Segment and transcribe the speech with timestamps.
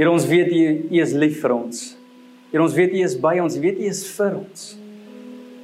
[0.00, 0.60] Here ons weet U
[0.96, 1.80] is lief vir ons.
[2.48, 4.62] Here ons weet U is by ons, U weet U is vir ons.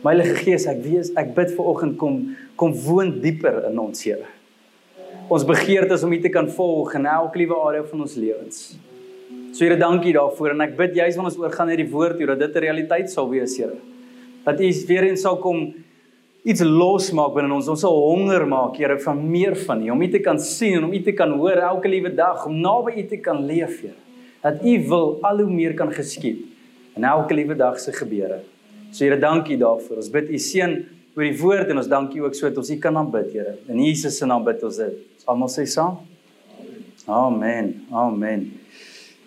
[0.05, 2.19] My Heilige Gees, ek weet ek bid vir oggend kom
[2.61, 4.29] kom woon dieper in ons, Here.
[5.33, 8.61] Ons begeerte is om U te kan volg in elke liewe area van ons lewens.
[9.57, 12.29] So Here, dankie daarvoor en ek bid juis wanneer ons oorgaan na die woord toe
[12.35, 13.81] dat dit 'n realiteit sal wees, Here.
[14.45, 15.73] Dat U weer eens sal kom
[16.45, 17.69] iets losmaak binne ons.
[17.73, 20.85] Ons sal honger maak, Here, van meer van U, om U te kan sien en
[20.85, 24.05] om U te kan hoor elke liewe dag, om naby U te kan leef, Here.
[24.47, 26.45] Dat U wil al hoe meer kan geskied
[26.97, 28.39] in elke liewe dag se gebeure.
[28.93, 29.99] So Here, dankie daarvoor.
[29.99, 30.77] Ons bid U seën
[31.17, 33.57] oor die woord en ons dankie ook sodat ons U kan aanbid, Here.
[33.67, 35.03] In Jesus se naam bid ons dit.
[35.19, 35.99] Ons almal sê saam.
[37.11, 37.73] Amen.
[37.91, 38.47] Amen.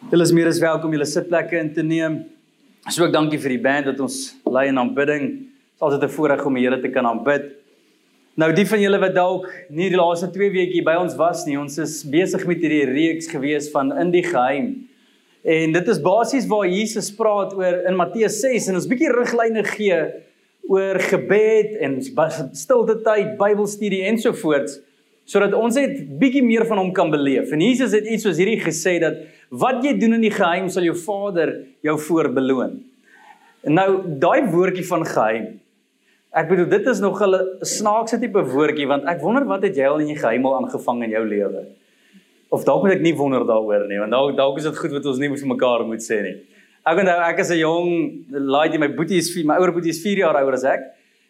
[0.09, 2.22] Julle is meer as welkom julle sitplekke in te neem.
[2.88, 5.30] So ek dankie vir die band wat ons lei in aanbidding.
[5.36, 7.52] Dit is altyd 'n voorreg om die Here te kan aanbid.
[8.40, 11.59] Nou die van julle wat dalk nie die laaste 2 weke by ons was nie,
[11.59, 14.88] ons is besig met hierdie reeks gewees van in die geheim.
[15.43, 19.63] En dit is basies waar Jesus praat oor in Matteus 6 en ons bietjie riglyne
[19.63, 19.99] gee
[20.69, 21.97] oor gebed en
[22.53, 24.81] stilte tyd, Bybelstudie ensovoorts
[25.29, 27.51] sodat ons net bietjie meer van hom kan beleef.
[27.53, 29.19] En Jesus het iets soos hierdie gesê dat
[29.53, 31.51] wat jy doen in die geheim sal jou Vader
[31.85, 32.79] jou voorbeloon.
[33.61, 33.89] En nou
[34.21, 35.45] daai woordjie van geheim.
[36.33, 39.85] Ek bedoel dit is nog 'n snaakse tipe woordjie want ek wonder wat het jy
[39.85, 41.65] al in die geheim al aangevang in jou lewe?
[42.50, 45.05] Of dalk moet ek nie wonder daaroor nie want dalk dalk is dit goed wat
[45.05, 46.38] ons nie vir mekaar moet sê nie.
[46.89, 47.90] Ek onthou ek is 'n jong
[48.31, 50.81] laaitjie my boetie is 4 my ouer boetie is 4 jaar ouer as ek.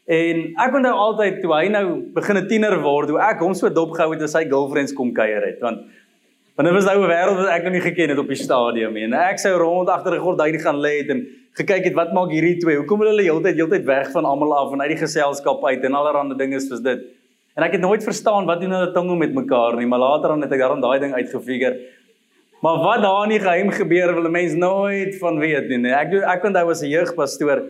[0.08, 1.86] En ek onthou altyd toe hy nou
[2.16, 5.44] begin 'n tiener word, hoe ek hom so dopgehou het as sy girlfriends kom kuier
[5.44, 5.84] het want
[6.56, 8.94] want dit was nou 'n wêreld wat ek nog nie geken het op die stadium
[8.94, 9.04] nie.
[9.04, 12.32] En ek sou rond agter 'n gordyn gaan lê het en gekyk het wat maak
[12.32, 12.78] hierdie twee?
[12.78, 16.38] Hoekom hulle heeltyd heeltyd weg van almal af en uit die geselskap uit en allerlei
[16.38, 17.00] dinge soos dit.
[17.60, 20.46] En ek het nooit verstaan wat doen hulle tonge met mekaar nie, maar later dan
[20.46, 21.74] het ek daarom daai ding uitgefigure.
[22.64, 25.78] Maar wat daar in die geheim gebeur, wil 'n mens nooit van weet nie.
[25.78, 25.92] nie.
[25.92, 27.68] Ek ek onthou as 'n jeugpastoor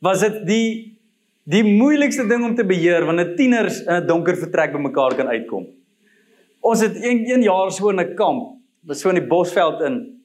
[0.00, 0.98] was dit die
[1.46, 5.26] die moeilikste ding om te beheer wanneer tieners in 'n donker vertrek by mekaar kan
[5.26, 5.66] uitkom.
[6.60, 8.56] Ons het een, een jaar so in 'n kamp,
[8.90, 10.22] so in die Bosveld in.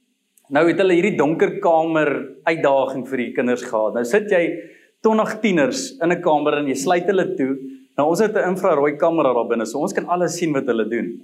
[0.49, 3.93] Nou het hulle hierdie donker kamer uitdaging vir die kinders gehad.
[3.93, 4.59] Nou sit jy
[5.01, 7.57] 20 tieners in 'n kamer en jy sluit hulle toe.
[7.99, 10.87] Nou ons het 'n infrarooi kamera daar binne, so ons kan alles sien wat hulle
[10.87, 11.19] doen.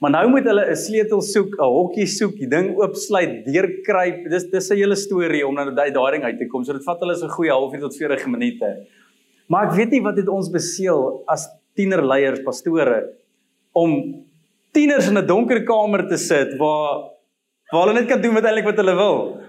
[0.00, 4.28] Maar nou moet hulle 'n sleutel soek, 'n hokkie soek, die ding oopsluit, deurkruip.
[4.30, 6.64] Dis dis 'n hele storie om na daai daai ding uit te kom.
[6.64, 8.86] So dit vat hulle so 'n goeie halfuur tot 40 minute.
[9.48, 13.08] Maar ek weet nie wat dit ons beseël as tienerleiers, pastore
[13.72, 14.24] om
[14.72, 17.10] tieners in 'n donker kamer te sit waar
[17.72, 19.40] waar hulle net kan doen wat eintlik wat hulle wil.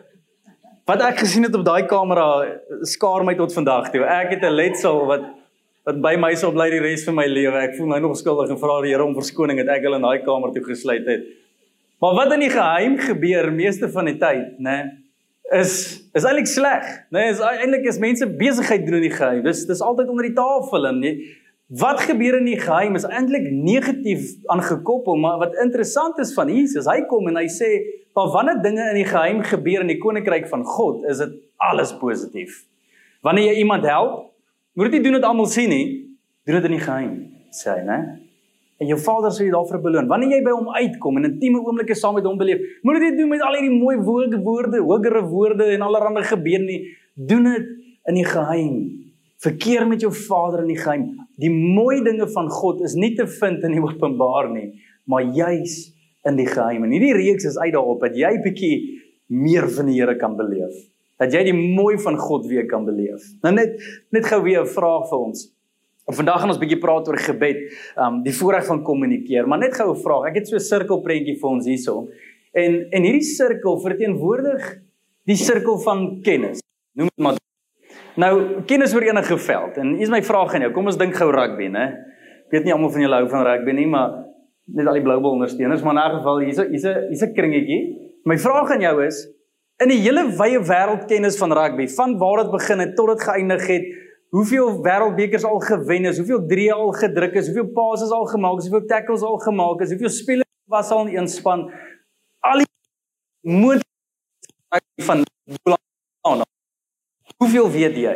[0.86, 4.04] Wat ek gesien het op daai kamera skaar my tot vandag toe.
[4.04, 5.45] Ek het 'n letsel wat
[5.86, 7.62] wat by my sal bly die res van my lewe.
[7.62, 10.08] Ek voel nou nog skuldig en vra die Here om verskoning dat ek hulle in
[10.08, 11.28] daai kamer toe gesluit het.
[12.02, 14.80] Maar wat in die geheim gebeur meeste van die tyd, né,
[15.54, 17.28] is is eintlik sleg, né?
[17.30, 19.44] Is eintlik is mense besigheid doen in die geheim.
[19.46, 21.16] Dis dis altyd onder die tafel en jy
[21.82, 26.86] wat gebeur in die geheim is eintlik negatief aangekoppel, maar wat interessant is van Jesus,
[26.86, 27.70] hy kom en hy sê,
[28.14, 31.94] "Maar wanneer dinge in die geheim gebeur in die koninkryk van God, is dit alles
[31.94, 32.66] positief."
[33.22, 34.35] Wanneer jy iemand help,
[34.76, 35.86] Moet dit nie doen dit almal sien nie.
[36.46, 37.14] Doen dit in die geheim,
[37.56, 38.00] sê hy, né?
[38.76, 40.10] En jou Vader sal jou daarvoor beloon.
[40.12, 43.22] Wanneer jy by hom uitkom en intieme oomblikke saam met hom beleef, moet dit nie
[43.22, 46.82] doen met al hierdie mooi woorde, woorde, hogere woorde en allerlei gebede nie.
[47.16, 47.70] Doen dit
[48.12, 48.76] in die geheim.
[49.46, 51.06] Verkeer met jou Vader in die geheim.
[51.40, 54.68] Die mooi dinge van God is nie te vind in die openbaar nie,
[55.08, 55.78] maar juis
[56.28, 56.84] in die geheim.
[56.84, 58.76] En hierdie reeks is uit daarop dat jy bietjie
[59.32, 60.76] meer van die Here kan beleef
[61.18, 63.24] dat jy die mooi van God weer kan beleef.
[63.44, 63.80] Nou net
[64.12, 65.52] net gou weer 'n vraag vir ons.
[66.06, 67.58] Vandag gaan ons bietjie praat oor gebed,
[67.98, 70.28] um die voorreg van kommunikeer, maar net gou 'n vraag.
[70.30, 72.08] Ek het so 'n sirkelprentjie vir ons hierso.
[72.54, 74.82] En en hierdie sirkel verteenwoordig
[75.26, 76.60] die sirkel van kennis.
[76.94, 77.36] Noem dit maar
[78.16, 79.78] Nou, kennis oor enige veld.
[79.78, 80.72] En hier is my vraag aan jou.
[80.72, 81.86] Kom ons dink gou rugby, né?
[82.46, 84.14] Ek weet nie almal van julle hou van rugby nie, maar
[84.72, 87.24] net al die blou bal ondersteuners, maar in 'n geval hier's 'n hier's 'n hier's
[87.24, 87.82] 'n kringetjie.
[88.24, 89.28] My vraag aan jou is,
[89.84, 93.24] in die hele wye wêreld kennis van rugby, van waar dit begin het tot dit
[93.28, 93.88] geëindig het,
[94.36, 98.70] hoeveel wêreldbekers al gewen is, hoeveel drie al gedruk is, hoeveel passes al gemaak is,
[98.70, 101.68] hoeveel tackles al gemaak is, hoeveel spelers was al in een span.
[102.40, 103.84] Al die moet
[105.04, 105.24] van
[107.38, 108.16] Hoeveel weet jy?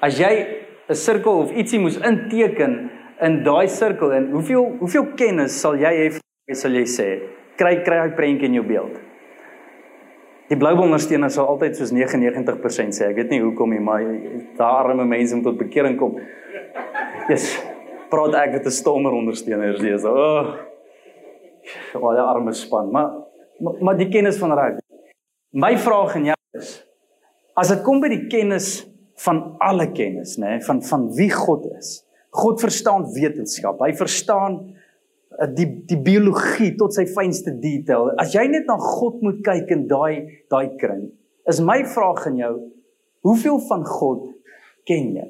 [0.00, 0.32] As jy
[0.88, 2.90] 'n sirkel of ietsie moes inteken
[3.20, 7.08] in daai sirkel en hoeveel hoeveel kennis sal jy hê sal jy sê?
[7.56, 9.09] Kry kry hy prentjie in jou beeld.
[10.50, 13.10] Die blou ondersteuner sal altyd soos 99% sê.
[13.12, 14.02] Ek weet nie hoekom nie, maar
[14.58, 16.18] daar arme mense moet tot bekering kom.
[17.30, 17.52] Yes.
[18.10, 20.04] Praat ek met 'n stommer ondersteuner dis.
[20.04, 20.10] O.
[20.10, 20.56] Oh.
[21.94, 22.90] Wat 'n arme span.
[22.90, 23.10] Maar
[23.60, 24.80] maar, maar die kennis van rugby.
[25.52, 26.80] My vraag aan jou is
[27.54, 28.86] as dit kom by die kennis
[29.20, 32.00] van alle kennis, nê, nee, van van wie God is.
[32.30, 33.80] God verstaan wetenskap.
[33.84, 34.60] Hy verstaan
[35.48, 38.12] die die biologie tot sy fynste detail.
[38.20, 41.08] As jy net na God moet kyk in daai daai kring,
[41.48, 42.54] is my vraag aan jou,
[43.24, 44.26] hoeveel van God
[44.88, 45.28] ken jy?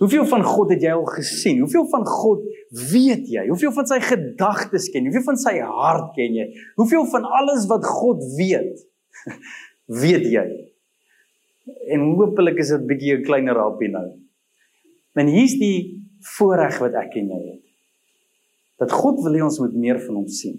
[0.00, 1.62] Hoeveel van God het jy al gesien?
[1.64, 2.42] Hoeveel van God
[2.92, 3.46] weet jy?
[3.48, 5.12] Hoeveel van sy gedagtes ken jy?
[5.12, 6.46] Hoeveel van sy hart ken jy?
[6.76, 8.84] Hoeveel van alles wat God weet,
[10.04, 10.46] weet jy?
[11.92, 14.08] En hopelik is dit 'n bietjie 'n kleiner rapie nou.
[15.16, 16.04] En hier's die
[16.36, 17.65] voorreg wat ek en jy het.
[18.80, 20.56] Dat God wil hê ons moet meer van hom sien.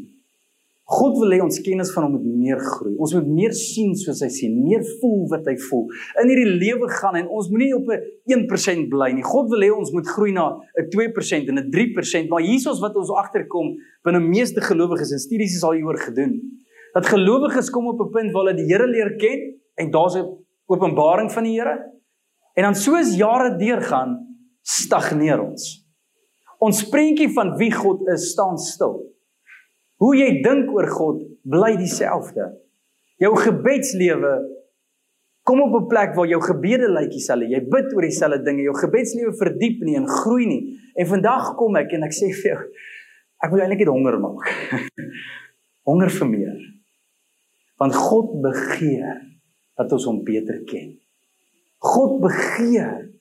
[0.88, 2.94] God wil hê ons kennis van hom moet meer groei.
[2.96, 5.84] Ons moet meer sien soos hy sien, meer voel wat hy voel.
[6.22, 8.00] In hierdie lewe gaan en ons moenie op 'n
[8.31, 9.24] 1% bly nie.
[9.24, 12.96] God wil hê ons moet groei na 'n 2% en 'n 3%, maar hiersoos wat
[12.96, 16.40] ons agterkom binne meeste gelowiges en studies is al hieroor gedoen.
[16.94, 20.25] Dat gelowiges kom op 'n punt waar hulle die Here leer ken en daar's 'n
[20.68, 21.84] openbaring van die Here.
[22.56, 24.24] En dan soos jare deurgaan,
[24.62, 25.87] stagneer ons.
[26.63, 29.00] Ons prentjie van wie God is staan stil.
[30.01, 32.51] Hoe jy dink oor God bly dieselfde.
[33.21, 34.33] Jou gebedslewe
[35.48, 37.50] kom op 'n plek waar jou gebede lyk dieselfde.
[37.50, 38.62] Jy bid oor dieselfde dinge.
[38.62, 40.80] Jou gebedslewe verdiep nie en groei nie.
[40.95, 42.62] En vandag kom ek en ek sê vir jou
[43.44, 44.48] ek wil eintlik net honger maak.
[45.89, 46.62] honger vir meer.
[47.77, 49.21] Want God begeer
[49.77, 50.95] dat ons hom beter ken.
[51.77, 53.12] God begeer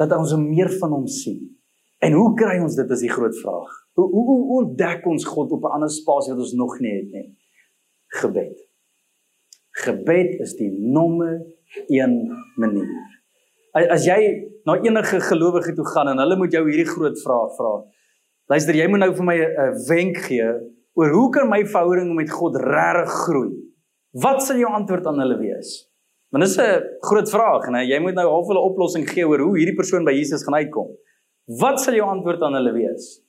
[0.00, 1.55] dat ons meer van hom sien.
[2.04, 3.72] En hoe kry ons dit is die groot vraag.
[3.96, 7.10] Hoe hoe hoe ontdek ons God op 'n ander spasie wat ons nog nie het
[7.10, 7.28] nie?
[8.20, 8.56] Gebed.
[9.70, 11.40] Gebed is die nommer
[11.88, 12.14] 1
[12.56, 13.04] manier.
[13.72, 14.18] As jy
[14.64, 17.84] na enige gelowige toe gaan en hulle moet jou hierdie groot vraag vra.
[18.46, 20.48] Luister, jy moet nou vir my 'n wenk gee
[20.94, 23.52] oor hoe kan my verhouding met God regtig groei?
[24.12, 25.90] Wat sal jou antwoord aan hulle wees?
[26.30, 27.84] Want dis 'n groot vraag, né?
[27.84, 30.88] Jy moet nou half 'n oplossing gee oor hoe hierdie persoon by Jesus gaan uitkom.
[31.46, 33.20] Wat sal jou antwoord aan hulle wees?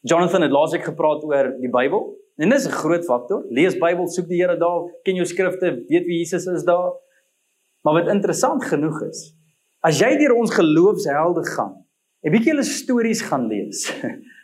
[0.00, 2.14] Jonathan het laasweek gepraat oor die Bybel.
[2.40, 3.44] En dis 'n groot faktor.
[3.48, 6.92] Lees Bybel, soek die Here daar, ken jou skrifte, weet wie Jesus is daar.
[7.82, 9.34] Maar wat interessant genoeg is,
[9.80, 11.84] as jy deur ons geloofshelde gaan,
[12.24, 13.92] 'n bietjie hulle stories gaan lees.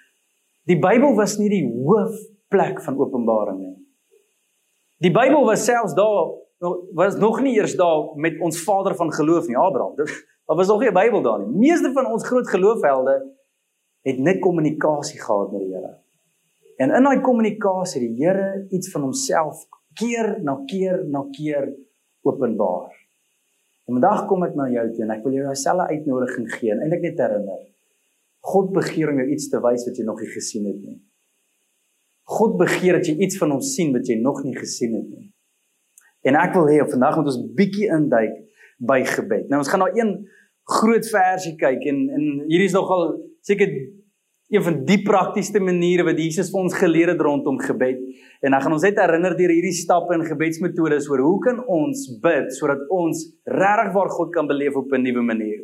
[0.70, 3.76] Die Bybel was nie die hoofplek van Openbaring nie.
[5.02, 6.38] Die Bybel was selfs daar
[6.94, 9.96] was nog nie eers daar met ons vader van geloof nie, Abraham.
[10.46, 11.58] Daar was nog nie 'n Bybel daar nie.
[11.58, 13.32] Meeste van ons groot geloofhelde
[14.02, 15.98] het net kommunikasie gehad met die Here.
[16.76, 21.74] En in daai kommunikasie het die Here iets van homself keer na keer na keer
[22.22, 22.90] openbaar.
[23.86, 26.82] En vandag kom ek na jou toe en ek wil jou dieselfde uitnodiging gee en
[26.84, 27.62] eintlik net herinner.
[28.40, 30.98] God begeer om jou iets te wys wat jy nog nie gesien het nie.
[32.22, 35.28] God begeer dat jy iets van hom sien wat jy nog nie gesien het nie.
[36.22, 38.38] En ek wil hê vandag moet ons bietjie induik
[38.88, 39.48] by gebed.
[39.50, 40.14] Nou ons gaan na een
[40.80, 43.70] groot versie kyk en en hierdie is nogal seker
[44.52, 48.02] een van die praktiese maniere wat Jesus vir ons geleer het rondom gebed.
[48.44, 52.04] En dan gaan ons net herinner deur hierdie stappe en gebedsmetodes oor hoe kan ons
[52.22, 55.62] bid sodat ons regtig waar God kan beleef op 'n nuwe manier.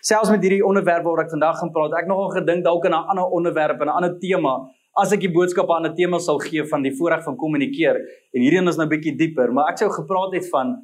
[0.00, 3.08] Selfs met hierdie onderwerp waaroor ek vandag gaan praat, ek nogal gedink dalk aan 'n
[3.10, 6.64] ander onderwerp en 'n ander tema as ek die boodskap aan 'n tema sal gee
[6.64, 7.96] van die voorreg van kommunikeer
[8.32, 10.76] en hierdie een is nou bietjie dieper, maar ek sou gepraat het van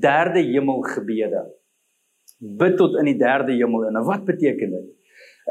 [0.00, 1.44] derde hemel gebede.
[2.38, 4.90] Bid tot in die derde hemel en wat beteken dit?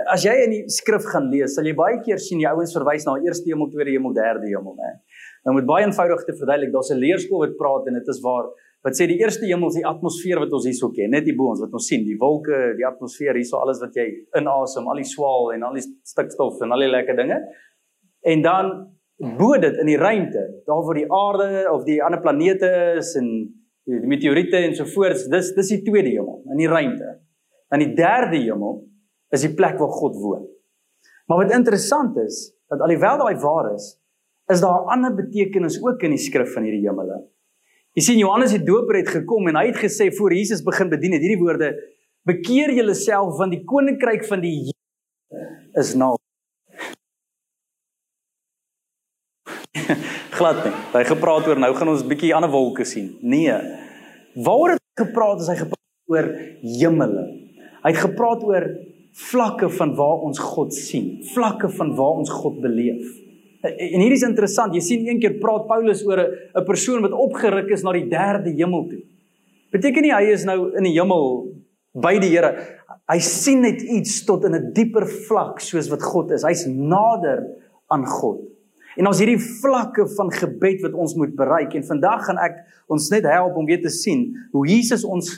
[0.08, 3.04] As jy in die skrif gaan lees, sal jy baie keer sien die ouens verwys
[3.06, 4.92] na eerste hemel, tweede hemel, derde hemel, né?
[5.46, 8.48] Nou met baie eenvoudig te verduidelik, daar's 'n leerskool wat praat en dit is waar
[8.84, 11.52] wat sê die eerste hemel is die atmosfeer wat ons hierso ken, net die bo
[11.54, 14.08] ons wat ons sien, die wolke, die atmosfeer hierso alles wat jy
[14.40, 17.38] inasem, al die swaal en al die stikstof en al die lekker dinge.
[18.26, 18.72] En dan
[19.38, 23.61] bo dit in die ruimte, daar waar die aarde of die ander planete is en
[24.00, 27.18] die meteoriete en so voort, dis dis die tweede hemel, in die ruimte.
[27.72, 28.82] En die derde hemel
[29.36, 30.48] is die plek waar God woon.
[31.28, 33.98] Maar wat interessant is, dat alhoewel daai waar is,
[34.52, 37.28] is daar 'n ander betekenis ook in die skrif van hierdie hemele.
[37.94, 41.12] Jy sien Johannes die Doper het gekom en hy het gesê voor Jesus begin bedien
[41.12, 41.76] het hierdie woorde
[42.24, 45.48] Bekeer julleself want die koninkryk van die Here
[45.82, 46.21] is naby.
[50.42, 50.72] Glad nie.
[50.96, 53.12] Hy gepraat oor nou gaan ons bietjie ander wolke sien.
[53.22, 53.54] Nee.
[54.42, 56.30] Waaroor het hy gepraat as hy gepraat oor
[56.66, 57.26] hemele?
[57.84, 58.66] Hy het gepraat oor
[59.28, 63.06] vlakke van waar ons God sien, vlakke van waar ons God beleef.
[63.62, 67.70] En hier is interessant, jy sien een keer praat Paulus oor 'n persoon wat opgeruk
[67.70, 69.04] is na die derde hemel toe.
[69.70, 71.54] Beteken nie hy is nou in die hemel
[71.94, 72.82] by die Here.
[73.06, 76.44] Hy sien net iets tot in 'n dieper vlak soos wat God is.
[76.44, 77.46] Hy's nader
[77.90, 78.51] aan God.
[79.00, 82.60] En ons hierdie vlakke van gebed wat ons moet bereik en vandag gaan ek
[82.92, 85.30] ons net help om weer te sien hoe Jesus ons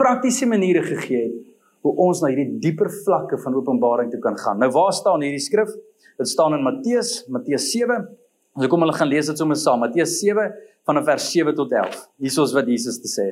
[0.00, 1.40] praktiese maniere gegee het
[1.82, 4.60] hoe ons na hierdie dieper vlakke van openbaring toe kan gaan.
[4.62, 5.70] Nou waar staan hierdie skrif?
[6.20, 8.04] Dit staan in Matteus, Matteus 7.
[8.54, 9.82] Ons kom hulle gaan lees dit sommer saam.
[9.82, 10.46] Matteus 7
[10.86, 11.98] vanaf vers 7 tot 11.
[12.22, 13.28] Hiersoos wat Jesus te sê.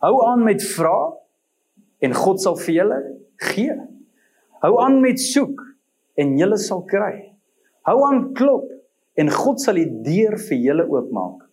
[0.00, 0.96] Hou aan met vra
[2.00, 3.00] en God sal vir julle
[3.50, 3.76] gee.
[4.64, 5.60] Hou aan met soek
[6.20, 7.12] en julle sal kry.
[7.88, 8.70] Hou aan klop
[9.20, 11.46] en God sal die deur vir julle oopmaak.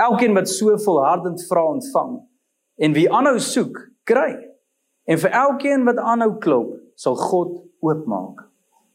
[0.00, 2.20] Elkeen wat so volhardend vra ontvang
[2.80, 3.76] en wie aanhou soek,
[4.08, 4.32] kry.
[5.10, 8.46] En vir elkeen wat aanhou klop, sal God oopmaak.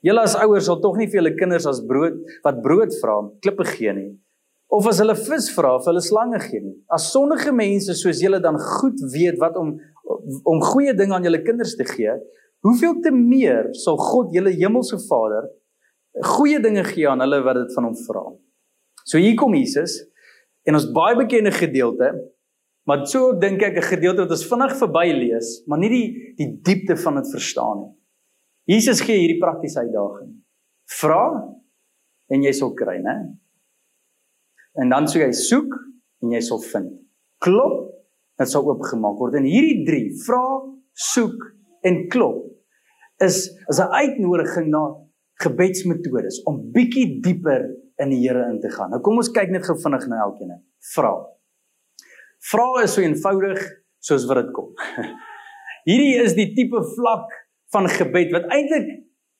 [0.05, 3.65] Julle as ouers sal tog nie vir julle kinders as brood wat brood vra, klippe
[3.71, 4.11] gee nie.
[4.73, 6.75] Of as hulle vis vra, vir hulle slange gee nie.
[6.93, 9.75] As sonnige mense soos julle dan goed weet wat om
[10.45, 12.13] om goeie dinge aan julle kinders te gee,
[12.65, 15.47] hoeveel te meer sal God julle hemelse Vader
[16.23, 18.23] goeie dinge gee aan hulle wat dit van hom vra.
[19.05, 19.99] So hier kom Jesus
[20.65, 22.11] en ons baie bekende gedeelte,
[22.87, 26.49] maar so dink ek 'n gedeelte wat ons vinnig verby lees, maar nie die die
[26.61, 27.93] diepte van dit verstaan nie.
[28.65, 30.41] Jesus gee hierdie praktiese uitdaging.
[30.99, 31.53] Vra
[32.29, 33.37] en jy sal kry, né?
[34.81, 35.73] En dan sê hy soek
[36.21, 36.91] en jy sal vind.
[37.39, 37.91] Klop,
[38.39, 39.35] dit sal oopgemaak word.
[39.35, 40.43] En hierdie 3, vra,
[40.93, 41.37] soek
[41.85, 42.41] en klop
[43.21, 45.04] is is 'n uitnodiging na
[45.43, 47.67] gebedsmetodes om bietjie dieper
[48.01, 48.91] in die Here in te gaan.
[48.93, 50.53] Nou kom ons kyk net gou vinnig na elkeen.
[50.93, 51.13] Vra.
[52.51, 53.61] Vra is so eenvoudig
[54.03, 54.71] soos wat dit kom.
[55.89, 57.31] Hierdie is die tipe vlak
[57.73, 58.87] van gebed wat eintlik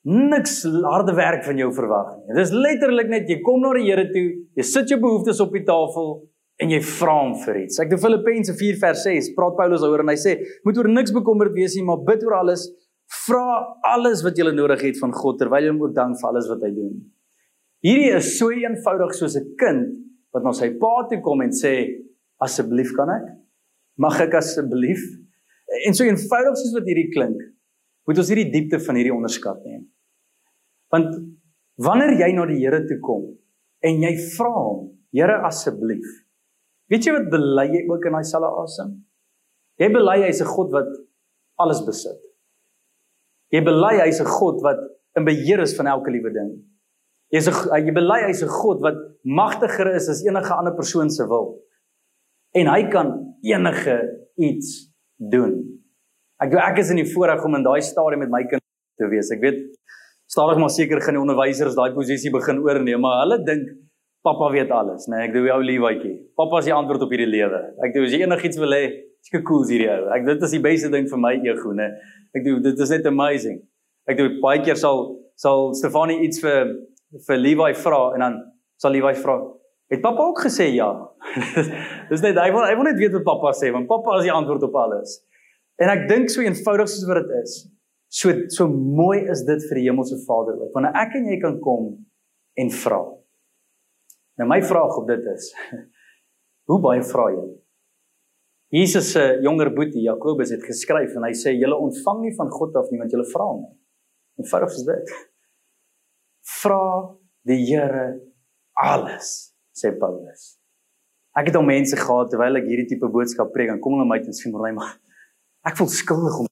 [0.06, 2.36] niks harde werk van jou verwag nie.
[2.36, 4.26] Dit is letterlik net jy kom na die Here toe,
[4.58, 6.18] jy sit jou behoeftes op die tafel
[6.62, 7.80] en jy vra hom vir iets.
[7.84, 10.36] Ek doen Filippense 4 vers 6, praat Paulus daaroor en hy sê,
[10.68, 12.68] moet oor niks bekommerd wees nie, maar bid oor alles
[13.06, 16.50] Vra alles wat jy nodig het van God terwyl jy hom ook dank vir alles
[16.50, 16.96] wat hy doen.
[17.86, 19.94] Hierdie is so eenvoudig soos 'n kind
[20.34, 22.02] wat na sy pa toe kom en sê
[22.42, 23.26] asseblief kan ek?
[23.98, 25.02] Mag ek asseblief?
[25.88, 27.40] En so eenvoudig soos wat hierdie klink,
[28.08, 29.86] moet ons hierdie diepte van hierdie onderskat neem.
[30.92, 31.16] Want
[31.78, 33.38] wanneer jy na die Here toe kom
[33.86, 36.06] en jy vra hom, Here asseblief.
[36.92, 38.92] Weet jy wat bely jy ook in daai selfe asem?
[39.80, 40.92] Jy bely hy's 'n God wat
[41.58, 42.25] alles besit.
[43.56, 44.80] Jy bely hy's 'n God wat
[45.16, 46.52] in beheer is van elke liewe ding.
[47.32, 51.24] Jy's 'n jy bely hy's 'n God wat magtiger is as enige ander persoon se
[51.28, 51.62] wil.
[52.54, 53.98] En hy kan enige
[54.38, 55.82] iets doen.
[56.42, 58.62] Ek ek is in die voorreg om in daai stadium met my kind
[59.00, 59.32] te wees.
[59.32, 59.60] Ek weet
[60.28, 63.70] stadig maar seker gaan die onderwysers daai posisie begin oorneem, maar hulle dink
[64.26, 65.18] pappa weet alles, né?
[65.18, 66.16] Nee, ek doen jou liefwaatjie.
[66.36, 67.62] Pappa is die antwoord op hierdie lewe.
[67.86, 68.86] Ek doen as jy enigiets wil hê,
[69.26, 70.10] seker cool is hierdie ou.
[70.14, 71.90] Ek dit is die beste ding vir my ego, né?
[72.36, 73.60] Ek doen dit is net amazing.
[74.10, 75.08] Ek doen baie keer sal
[75.40, 76.76] sal Stefanie iets vir
[77.28, 78.38] vir Levi vra en dan
[78.82, 79.38] sal Levi vra,
[79.92, 80.92] "Het pappa ook gesê ja?"
[82.10, 84.36] Dis net hy wil hy wil net weet wat pappa sê, want pappa is die
[84.36, 85.20] antwoord op alles.
[85.82, 87.68] En ek dink so eenvoudig soos wat dit is.
[88.10, 90.74] So so mooi is dit vir die hemelse Vader ook.
[90.74, 92.06] Wanneer ek en jy kan kom
[92.56, 93.02] en vra.
[94.38, 95.52] Nou my vraag op dit is:
[96.70, 97.65] Hoe baie vra jy?
[98.74, 102.76] Jesus se jonger boetie Jakobus het geskryf en hy sê julle ontvang nie van God
[102.80, 103.72] af nie want julle vra nie.
[104.42, 105.14] Eenvoudig is dit.
[106.62, 106.82] Vra
[107.46, 108.08] die Here
[108.76, 110.56] alles, sê Paulus.
[111.38, 114.20] Ek het al mense gehad terwyl ek hierdie tipe boodskap preek en kom hulle my
[114.24, 114.98] toe sê maar maar
[115.66, 116.52] ek voel skuldig om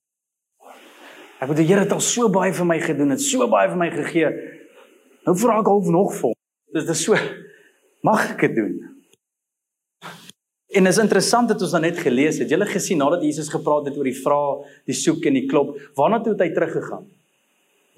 [1.43, 3.89] Ek het die Here al so baie vir my gedoen, het so baie vir my
[3.91, 4.29] gegee.
[5.27, 6.37] Nou vra ek half nog vir hom.
[6.71, 7.17] Dis dis so
[8.03, 8.92] mag ek dit doen?
[10.73, 12.49] En is interessant dat ons dan net gelees het.
[12.49, 14.55] Julle gesien nadat Jesus gepraat het oor die vrae,
[14.89, 17.05] die soek en die klop, waarna toe het hy teruggegaan?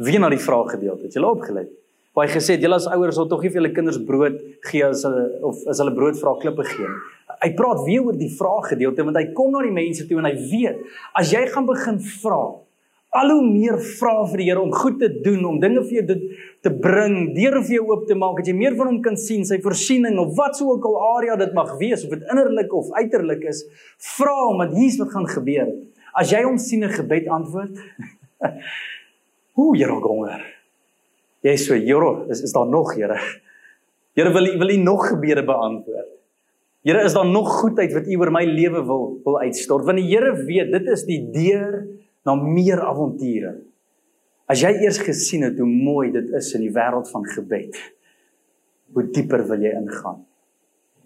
[0.04, 1.70] Wie na die vraag gedeelte het julle opgelet?
[2.16, 4.36] Waar hy gesê het julle as ouers sal tog nie vir julle kinders brood
[4.68, 7.00] gee as hulle of as hulle brood vra klippe gee nie.
[7.46, 10.28] Hy praat weer oor die vraag gedeelte want hy kom na die mense toe en
[10.28, 10.84] hy weet
[11.20, 12.42] as jy gaan begin vra,
[13.16, 16.06] al hoe meer vra vir die Here om goed te doen, om dinge vir jou
[16.10, 16.18] te,
[16.66, 19.44] te bring, deure vir jou oop te maak, dat jy meer van hom kan sien,
[19.46, 22.90] sy voorsiening of wat sou ook al area dit mag wees of dit innerlik of
[22.98, 23.62] uiterlik is,
[24.16, 25.70] vra hom want hier's wat gaan gebeur.
[26.18, 27.78] As jy hom sien 'n gebed antwoord,
[29.60, 30.42] ooh, Here honger.
[31.46, 33.20] Jy sê, "Here, is is daar nog, Here?
[34.16, 36.10] Here wil wil U nog gebede beantwoord?
[36.84, 39.86] Here, is daar nog goedheid wat U oor my lewe wil wil uitstort?
[39.86, 41.86] Want die Here weet, dit is die deur
[42.26, 43.62] na meer avonture.
[44.46, 47.78] As jy eers gesien het hoe mooi dit is in die wêreld van gebed,
[48.94, 50.22] hoe dieper wil jy ingaan?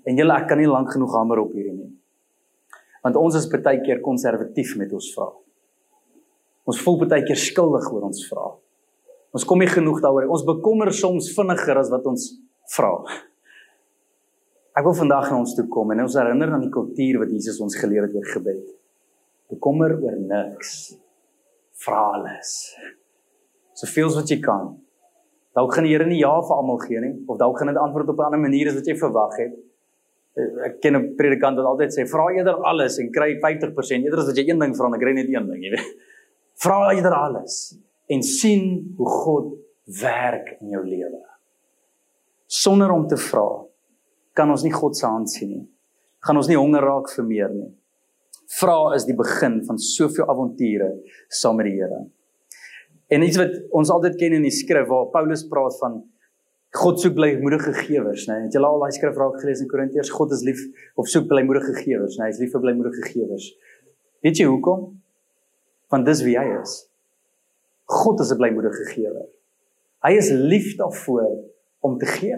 [0.03, 1.93] En julle ek kan nie lank genoeg hamer op hierdie nie.
[3.05, 5.29] Want ons is baie keer konservatief met ons vra.
[6.67, 8.51] Ons voel baie keer skuldig oor ons vra.
[9.33, 10.27] Ons kom nie genoeg daaroor.
[10.33, 12.31] Ons bekommer soms vinniger as wat ons
[12.75, 12.91] vra.
[14.75, 17.59] Ek wil vandag na ons toe kom en ons herinner aan die kultuur wat Jesus
[17.63, 18.63] ons geleer het oor gebed.
[19.51, 20.95] Bekommer oor niks.
[21.79, 22.57] Vra alles.
[23.79, 24.73] Soveel as wat jy kan.
[25.55, 28.11] Dalk gaan die Here nie ja vir almal gee nie of dalk gaan dit antwoord
[28.13, 29.53] op 'n ander manier as wat jy verwag het.
[30.37, 34.19] Eh, ek ken 'n predikant wat altyd sê vra eerder alles en kry 50% eerder
[34.19, 35.95] as dat jy een ding vra en kry net een ding, jy weet.
[36.63, 37.77] Vra eerder alles
[38.09, 39.53] en sien hoe God
[40.01, 41.23] werk in jou lewe.
[42.47, 43.65] Sonder om te vra
[44.33, 45.67] kan ons nie God se hand sien nie.
[46.19, 47.69] Gaan ons nie honger raak vir meer nie.
[48.59, 50.89] Vra is die begin van soveel avonture
[51.29, 51.99] saam met die Here.
[53.09, 56.03] En iets wat ons altyd ken in die skrif waar Paulus praat van
[56.77, 58.43] God soek blymoedige gewers, né?
[58.43, 60.11] Het jy al daai skrif raak gelees in Korintiërs?
[60.13, 60.59] God is lief
[61.01, 62.27] of soek blymoedige gewers, né?
[62.27, 63.47] Hy is lief vir blymoedige gewers.
[64.21, 64.85] Weet jy hoekom?
[65.89, 66.75] Want dis wie hy is.
[67.89, 69.25] God is 'n blymoedige gewer.
[70.05, 71.49] Hy is lief daarvoor
[71.81, 72.37] om te gee.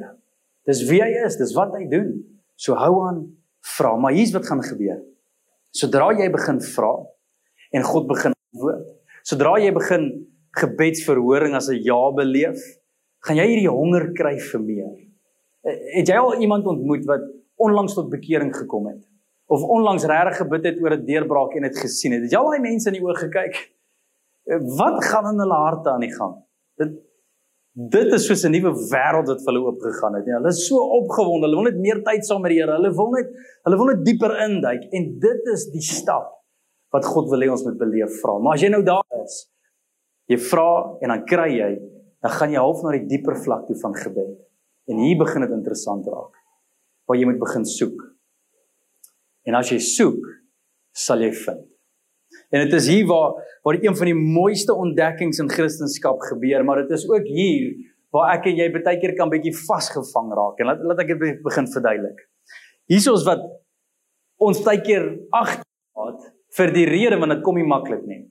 [0.66, 2.24] Dis wie hy is, dis wat hy doen.
[2.56, 3.36] So hou aan
[3.76, 5.02] vra, maar hier's wat gaan gebeur.
[5.72, 6.94] Sodra jy begin vra
[7.72, 8.88] en God begin antwoord,
[9.24, 12.60] sodra jy begin gebedsverhoring as 'n ja beleef,
[13.26, 14.98] gaan jy hierdie honger kry vir meer.
[15.64, 17.22] Eh, het jy al iemand ontmoet wat
[17.56, 19.08] onlangs tot bekering gekom het
[19.46, 22.24] of onlangs regtig gebid het oor 'n deurbraak en dit gesien het?
[22.24, 23.56] Het jy al daai mense in die oë gekyk?
[24.50, 26.36] Eh, wat gaan in hulle harte aan die gang?
[26.78, 27.00] Dit
[27.74, 30.26] dit is soos 'n nuwe wêreld wat vir hulle oopgegaan het.
[30.26, 31.48] Ja, hulle is so opgewonde.
[31.48, 32.74] Hulle wil net meer tyd saam met die Here.
[32.74, 33.28] Hulle wil net
[33.64, 36.44] hulle wil net dieper induik en dit is die stap
[36.92, 38.40] wat God wil hê ons moet beleef vra.
[38.40, 39.51] Maar as jy nou daar is,
[40.32, 40.70] jy vra
[41.04, 41.72] en dan kry jy
[42.22, 44.34] dan gaan jy half na die dieper vlak toe van gebed.
[44.90, 46.36] En hier begin dit interessant raak.
[47.10, 48.04] Waar jy moet begin soek.
[49.50, 50.28] En as jy soek,
[50.94, 51.64] sal jy vind.
[52.52, 56.82] En dit is hier waar waar een van die mooiste ontdekkings in Christendom gebeur, maar
[56.82, 57.76] dit is ook hier
[58.12, 60.62] waar ek en jy baie keer kan bietjie vasgevang raak.
[60.62, 62.24] En laat laat ek dit begin verduidelik.
[62.90, 63.44] Hiersoos wat
[64.42, 66.26] ons baie keer agterlaat
[66.58, 68.24] vir die rede want dit kom nie maklik nie.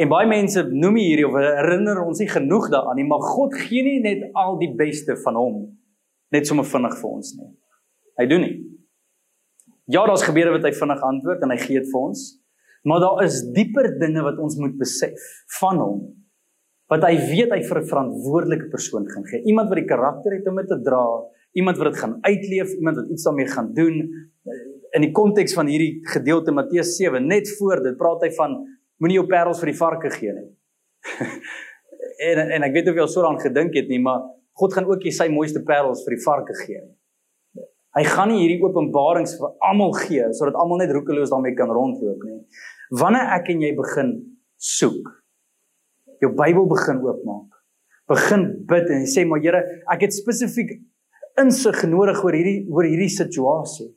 [0.00, 3.82] En baie mense noem hierdie of herinner ons nie genoeg daaraan nie, maar God gee
[3.84, 5.58] nie net al die beste van hom
[6.32, 7.50] net sommer vinnig vir ons nie.
[8.20, 8.54] Hy doen nie.
[9.92, 12.24] Ja, daar's gebede wat hy vinnig antwoord en hy gee dit vir ons.
[12.88, 16.02] Maar daar is dieper dinge wat ons moet besef van hom
[16.92, 19.40] wat hy weet hy vir 'n verantwoordelike persoon gaan gee.
[19.48, 21.04] Iemand wat die karakter het om dit te dra,
[21.56, 23.96] iemand wat dit gaan uitleef, iemand wat iets daarmee gaan doen.
[24.92, 28.58] In die konteks van hierdie gedeelte Matteus 7, net voor dit praat hy van
[29.00, 30.48] moenie jou parels vir die varke gee nie.
[32.28, 34.26] en en ek weet of jy al so daaraan gedink het nie, maar
[34.58, 36.94] God gaan ook nie sy mooiste parels vir die varke gee nie.
[37.92, 42.22] Hy gaan nie hierdie openbarings vir almal gee sodat almal net roekeloos daarmee kan rondloop
[42.24, 42.38] nie.
[43.00, 44.14] Wanneer ek en jy begin
[44.62, 45.10] soek,
[46.22, 47.58] jou Bybel begin oopmaak,
[48.08, 49.60] begin bid en sê maar Here,
[49.92, 50.78] ek het spesifiek
[51.40, 53.90] insig nodig oor hierdie oor hierdie situasie.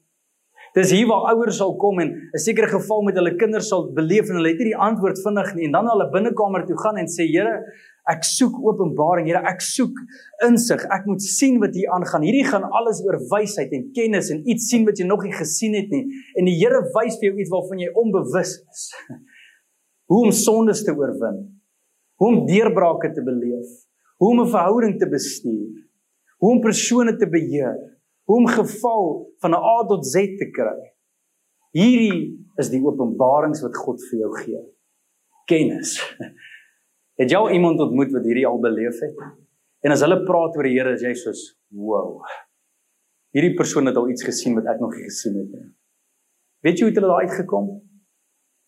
[0.76, 4.28] Dis hier waar ouers sal kom en 'n sekere geval met hulle kinders sal beleef
[4.30, 6.98] en hulle het nie die antwoord vinnig nie en dan na hulle binnekamer toe gaan
[6.98, 7.64] en sê Here,
[8.12, 9.96] ek soek openbaring, Here, ek soek
[10.44, 10.84] insig.
[10.92, 12.28] Ek moet sien wat hier aangaan.
[12.28, 15.74] Hierdie gaan alles oor wysheid en kennis en iets sien wat jy nog nie gesien
[15.80, 16.04] het nie.
[16.36, 18.86] En die Here wys vir jou iets waarvan jy onbewus is.
[20.12, 21.40] Hoe om sondes te oorwin.
[22.20, 23.88] Hoe om deurbrake te beleef.
[24.20, 25.88] Hoe om 'n verhouding te bestuur.
[26.40, 27.95] Hoe om persone te beheer
[28.26, 29.06] hoe om geval
[29.42, 30.80] van 'n A tot Z te kry.
[31.72, 34.62] Hierdie is die openbarings wat God vir jou gee.
[35.46, 36.00] Kennis.
[37.20, 39.16] Het jy al iemand ontmoet wat hierdie al beleef het?
[39.86, 42.24] En as hulle praat oor die Here, is jy soos, "Wow.
[43.32, 45.76] Hierdie persoon het al iets gesien wat ek nog nie gesien het nie."
[46.66, 47.68] Weet jy hoe het hulle daar uitgekom?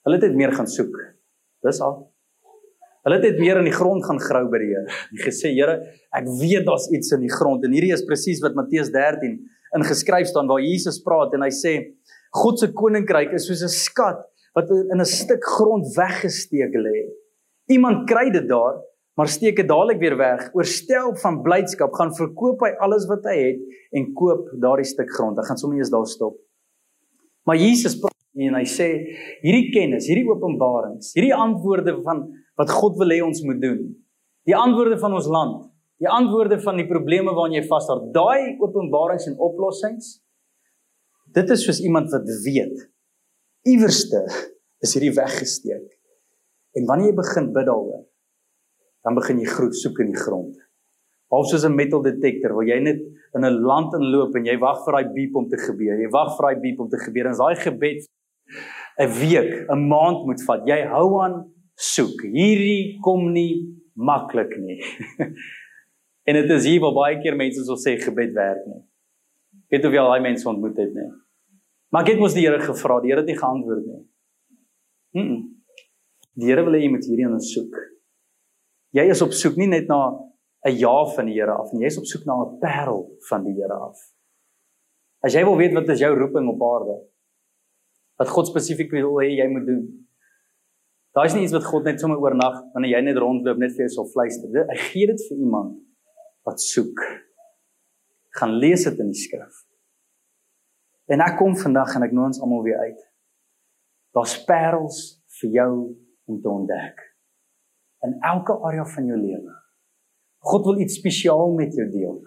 [0.03, 0.95] Hulle het net meer gaan soek.
[1.63, 2.13] Dis al.
[3.07, 4.81] Hulle het net meer in die grond gaan grou by die Here.
[5.15, 5.77] En gesê, Here,
[6.17, 9.37] ek weet daar's iets in die grond en hierdie is presies wat Matteus 13
[9.77, 11.73] ingeskryf staan waar Jesus praat en hy sê
[12.35, 14.19] God se koninkryk is soos 'n skat
[14.59, 17.07] wat in 'n stuk grond weggesteek lê.
[17.71, 18.83] Iemand kry dit daar,
[19.15, 20.51] maar steek dit dadelik weer weg.
[20.53, 23.59] Oorstel van blydskap gaan verkoop hy alles wat hy het
[23.93, 25.37] en koop daardie stuk grond.
[25.37, 26.35] Hy gaan sommer eers daar stop.
[27.45, 28.87] Maar Jesus praat En hy sê
[29.41, 33.81] hierdie kennis, hierdie openbarings, hierdie antwoorde van wat God wil hê ons moet doen.
[34.47, 35.67] Die antwoorde van ons land,
[36.01, 37.99] die antwoorde van die probleme waaraan jy vashou.
[38.13, 40.17] Daai openbarings en oplossings
[41.35, 42.85] dit is soos iemand wat weet
[43.67, 44.21] iewerste
[44.85, 45.87] is hierdie weggesteek.
[46.77, 48.05] En wanneer jy begin bid daaroor,
[49.03, 50.53] dan begin jy groet soek in die grond.
[51.33, 53.01] Half soos 'n metal detector waar jy net
[53.35, 55.99] in 'n land inloop en jy wag vir daai beep om te gebeur.
[55.99, 58.07] Jy wag vir daai beep om te gebeur en daai gebed
[58.99, 60.61] 'n week, 'n maand moet vat.
[60.65, 62.25] Jy hou aan soek.
[62.33, 64.81] Hierdie kom nie maklik nie.
[66.27, 68.81] en dit is hier waar baie keer mense sal sê gebed werk nie.
[69.71, 71.09] Weet of jy al daai mense ontmoet het nie.
[71.93, 74.01] Maar ek het mos die Here gevra, die Here het nie geantwoord nie.
[75.17, 75.37] Mm.
[76.37, 77.77] Die Here wil hê jy moet hierdie aan soek.
[78.97, 80.01] Jy is op soek nie net na
[80.67, 83.43] 'n ja van die Here af nie, jy is op soek na 'n parel van
[83.43, 83.97] die Here af.
[85.23, 86.97] As jy wil weet wat is jou roeping op aarde,
[88.19, 90.06] wat God spesifiek wil hê jy moet doen.
[91.17, 93.87] Daai is nie iets wat God net sommer oornag wanneer jy net rondloop net vir
[93.87, 94.51] jou sal fluister.
[94.69, 95.79] Hy gee dit vir iemand
[96.45, 97.01] wat soek.
[98.37, 99.63] Gaan lees dit in die skrif.
[101.09, 102.99] En ek kom vandag en ek nooi ons almal weer uit.
[104.13, 104.99] Daar's parels
[105.39, 105.71] vir jou
[106.29, 107.01] om te ontdek
[108.05, 109.55] in elke area van jou lewe.
[110.45, 112.19] God wil iets spesiaal met jou deel.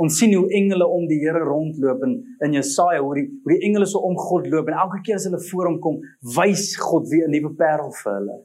[0.00, 2.14] Ons sien hoe engele om die Here rondloop in
[2.46, 5.26] in Jesaja hoe die hoe die engele so om God loop en elke keer as
[5.28, 5.98] hulle voor hom kom,
[6.36, 8.36] wys God weer 'n nuwe parel vir hulle,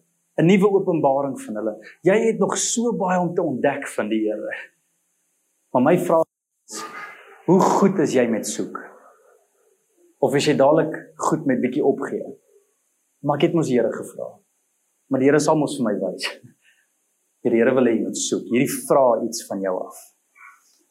[0.41, 1.75] 'n nuwe openbaring van hulle.
[2.03, 4.55] Jy het nog so baie om te ontdek van die Here.
[5.71, 6.27] Maar my vraag
[6.69, 6.83] is,
[7.45, 8.77] hoe goed is jy met soek?
[10.19, 12.25] Of is jy dadelik goed met bietjie opgee?
[13.23, 14.27] Maar ek het mos die Here gevra.
[15.09, 16.27] Maar die Here sal mos vir my wys.
[17.45, 18.47] Die Here wil hê jy moet soek.
[18.49, 20.14] Hierdie vra iets van jou af.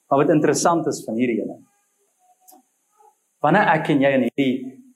[0.09, 1.59] Maar wat interessant is van hierdie ene.
[3.45, 4.55] Wanneer ek en jy in hierdie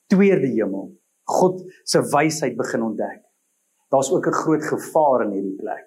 [0.08, 0.90] tweede hemel
[1.28, 3.20] God se wysheid begin ontdek,
[3.92, 5.86] daar's ook 'n groot gevaar in hierdie plek.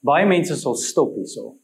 [0.00, 1.56] Baie mense sal stop hierso.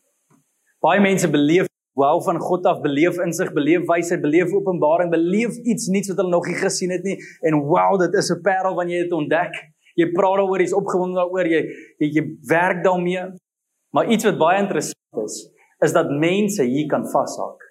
[0.81, 1.67] Baie mense beleef
[1.99, 6.31] wel van God af beleef insig, beleef wysheid, beleef openbaring, beleef iets nuuts wat hulle
[6.31, 9.55] nog nie gesien het nie en wow, dit is 'n parel wanneer jy dit ontdek.
[9.95, 11.63] Jy praat daaroor, jy's opgewonde daaroor, jy,
[11.99, 13.25] jy jy werk daarmee.
[13.91, 15.51] Maar iets wat baie interessant is,
[15.85, 17.63] is dat mense hier kan vashak.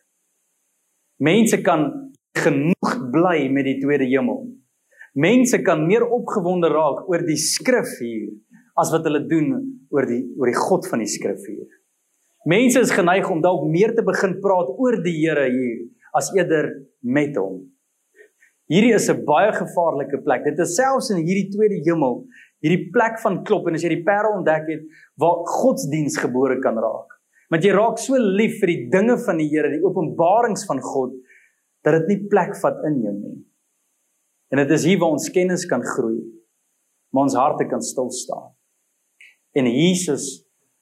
[1.18, 4.46] Mense kan genoeg bly met die tweede hemel.
[5.18, 8.30] Mense kan meer opgewonde raak oor die skrif hier
[8.78, 9.56] as wat hulle doen
[9.90, 11.66] oor die oor die God van die skrif hier.
[12.48, 16.70] Mense is geneig om dalk meer te begin praat oor die Here hier as eerder
[17.02, 17.66] met hom.
[18.72, 20.44] Hierdie is 'n baie gevaarlike plek.
[20.44, 22.26] Dit is selfs in hierdie tweede hemel,
[22.62, 24.84] hierdie plek van klop en as jy die parel ontdek het
[25.18, 27.17] waar godsdiens gebore kan raak.
[27.52, 31.14] Want jy raak so lief vir die dinge van die Here, die openbarings van God,
[31.86, 33.38] dat dit nie plek vat in jou nie.
[34.52, 36.20] En dit is hier waar ons kennis kan groei,
[37.12, 38.52] maar ons harte kan stil staan.
[39.58, 40.28] En Jesus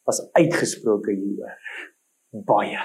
[0.06, 1.54] was uitgesproke hieroor.
[2.45, 2.82] Baie.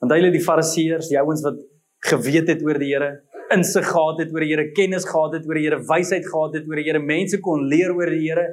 [0.00, 1.60] Want hulle die fariseërs, die ouens wat
[2.08, 3.10] geweet het oor die Here,
[3.52, 6.68] insig gehad het oor die Here, kennis gehad het oor die Here, wysheid gehad het
[6.68, 8.46] oor die Here, mense kon leer oor die Here.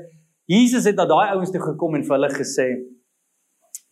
[0.51, 2.67] Jesus het na daai ouens toe gekom en vir hulle gesê: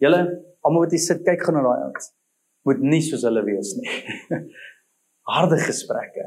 [0.03, 0.21] Julle
[0.65, 2.09] almal wat hier sit, kyk gou na daai ouens.
[2.65, 3.91] Moet nie soos hulle wees nie.
[5.35, 6.25] Harde gesprekke.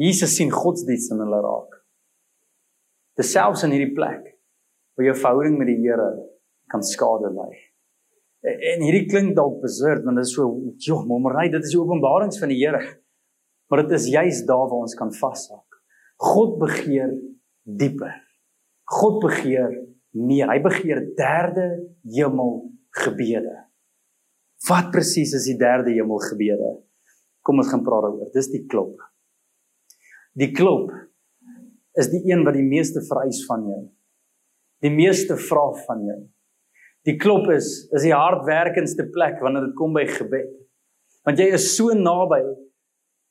[0.00, 1.78] Jesus sien godsdienst in hulle raak.
[3.16, 4.34] Dis selfs in hierdie plek
[4.96, 6.10] waar jou verhouding met die Here
[6.72, 7.48] kan skade ly.
[8.46, 10.48] En hierdie klink dalk besurd want dit is so,
[10.82, 12.82] joh, mommerry, dit is die openbarings van die Here.
[13.70, 15.80] Maar dit is juis daar waar ons kan vashak.
[16.22, 17.12] God begeer
[17.64, 18.12] dieper.
[18.86, 19.72] God begeer
[20.16, 20.48] meer.
[20.50, 21.66] Hy begeer derde
[22.16, 22.58] hemel
[23.04, 23.54] gebede.
[24.66, 26.72] Wat presies is die derde hemel gebede?
[27.46, 28.32] Kom ons gaan praat daaroor.
[28.34, 28.96] Dis die klop.
[30.36, 30.90] Die klop
[31.96, 33.82] is die een wat die meeste vereis van jou.
[34.84, 36.20] Die meeste vra van jou.
[37.06, 40.50] Die klop is is die hardwerkendste plek wanneer dit kom by gebed.
[41.26, 42.42] Want jy is so naby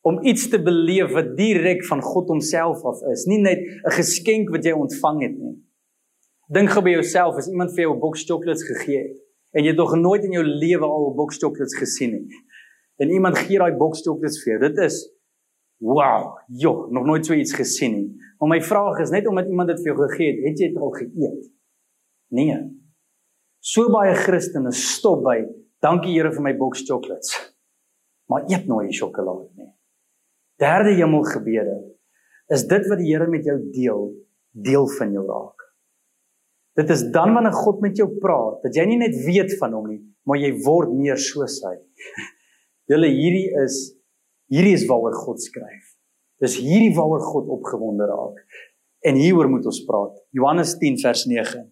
[0.06, 4.52] om iets te beleef wat direk van God homself af is, nie net 'n geskenk
[4.54, 5.56] wat jy ontvang het nie.
[6.53, 9.17] Dink gou by jouself as iemand vir jou 'n boks chocolates gegee het
[9.55, 12.27] en jy het nog nooit in jou lewe al 'n boks chocolates gesien nie.
[12.97, 14.69] En iemand gee daai boks chocolates vir jou.
[14.69, 15.15] Dit is
[15.79, 18.15] wow, joh, nog nooit so iets gesien nie.
[18.39, 20.77] Maar my vraag is net omdat iemand dit vir jou gegee het, het jy dit
[20.77, 21.51] al geëet?
[22.29, 22.58] Nee.
[23.60, 25.45] So baie Christene stop by
[25.79, 27.34] dankie Here vir my boks chocolates.
[28.29, 29.71] Maar eet nooit die sjokolade nie.
[30.62, 31.75] Derde hemel gebede
[32.53, 34.12] is dit wat die Here met jou deel,
[34.51, 35.64] deel van jou raak.
[36.75, 39.88] Dit is dan wanneer God met jou praat, dat jy nie net weet van hom
[39.88, 41.75] nie, maar jy word meer soos hy.
[42.91, 43.77] Julle hierdie is
[44.51, 45.95] hierdie is waaroor God skryf.
[46.43, 48.41] Dis hierdie waaroor God opgewonde raak.
[49.05, 50.19] En hieroor moet ons praat.
[50.35, 51.63] Johannes 10 vers 9.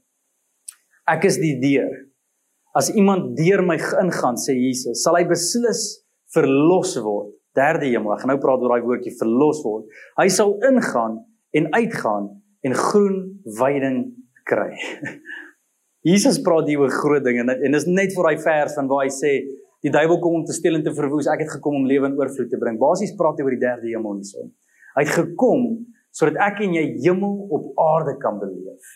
[1.13, 1.91] Ek is die deur.
[2.77, 5.83] As iemand deur my ingaan, sê Jesus, sal hy beslis
[6.33, 7.33] verlos word.
[7.53, 8.15] Derde hemel.
[8.15, 9.85] Ek gaan nou praat oor daai woordjie verlos word.
[10.17, 11.19] Hy sal ingaan
[11.53, 12.31] en uitgaan
[12.65, 13.19] en groen
[13.59, 13.99] weiding
[14.47, 14.71] kry.
[16.09, 19.13] Jesus praat hier oor groot dinge en dis net vir daai vers van waar hy
[19.13, 19.33] sê
[19.83, 21.29] die duiwel kom om te steel en te verwoes.
[21.31, 22.79] Ek het gekom om lewe in oorvloed te bring.
[22.79, 24.51] Basies praat hy oor die derde hemel hierson.
[24.95, 25.65] Hy het gekom
[26.13, 28.91] sodat ek en jy hemel op aarde kan beleef.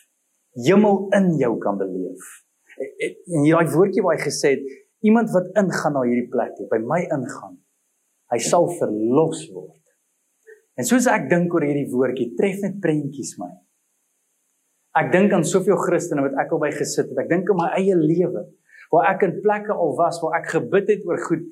[0.67, 2.27] Hemel in jou kan beleef.
[2.77, 4.67] En hier daai woordjie waar hy gesê het
[5.05, 7.57] iemand wat ingaan na hierdie plek, by my ingaan,
[8.33, 9.81] hy sal verlos word.
[10.77, 13.49] En soos ek dink oor hierdie woordjie, tref net prentjies my.
[14.97, 17.17] Ek dink aan soveel Christene wat ek al by gesit het.
[17.21, 18.47] Ek dink aan my eie lewe
[18.93, 21.43] waar ek in plekke al was waar ek gebid het oor goed.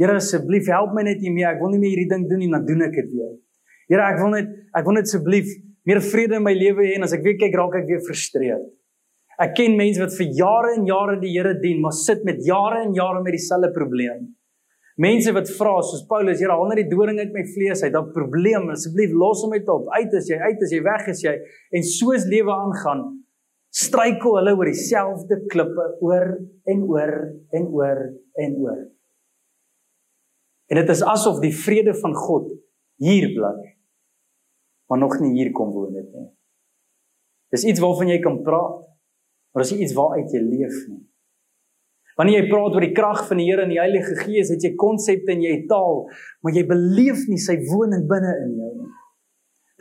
[0.00, 1.46] Here asseblief help my net hiermee.
[1.48, 3.32] Ek wil nie meer hierdie ding doen nie, dan doen ek dit weer.
[3.90, 5.50] Here, ek wil net ek wil net asseblief
[5.88, 8.68] meer vrede in my lewe hê en as ek weer kyk raak ek weer frustreerd.
[9.42, 12.84] Ek ken mense wat vir jare en jare die Here dien, maar sit met jare
[12.84, 14.28] en jare met dieselfde probleem.
[15.00, 17.92] Mense wat vra soos Paulus, Here, haal net die doring uit my vlees uit.
[17.94, 19.88] Daai probleem, asseblief los hom uit op.
[19.96, 21.32] Uit is jy, uit is jy, weg is jy.
[21.72, 23.06] En soos lewe aangaan,
[23.72, 26.26] struikel hulle oor dieselfde klippe oor
[26.68, 27.14] en oor
[27.56, 28.02] en oor
[28.44, 28.82] en oor.
[30.72, 32.50] En dit is asof die vrede van God
[33.02, 33.56] hier bly,
[34.88, 36.28] maar nog nie hier kom woon het nie.
[37.52, 38.84] Dis iets waarvan jy kan praat,
[39.52, 41.02] maar dis iets waaruit jy leef nie.
[42.20, 44.74] Wanneer jy praat oor die krag van die Here en die Heilige Gees, het jy
[44.80, 46.04] konsepte en jy taal,
[46.44, 48.90] maar jy beleef nie sy woning binne in jou nie.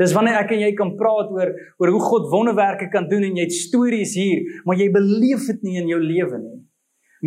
[0.02, 3.38] Dis wanneer ek en jy kan praat oor oor hoe God wonderwerke kan doen en
[3.38, 6.60] jy het stories hier, maar jy beleef dit nie in jou lewe nie.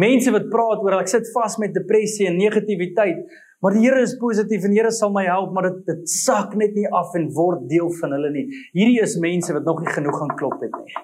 [0.00, 3.20] Mense wat praat oor ek sit vas met depressie en negativiteit,
[3.62, 6.56] maar die Here is positief en die Here sal my help, maar dit dit sak
[6.58, 8.48] net nie af en word deel van hulle nie.
[8.74, 10.98] Hierdie is mense wat nog nie genoeg gaan klop het nie.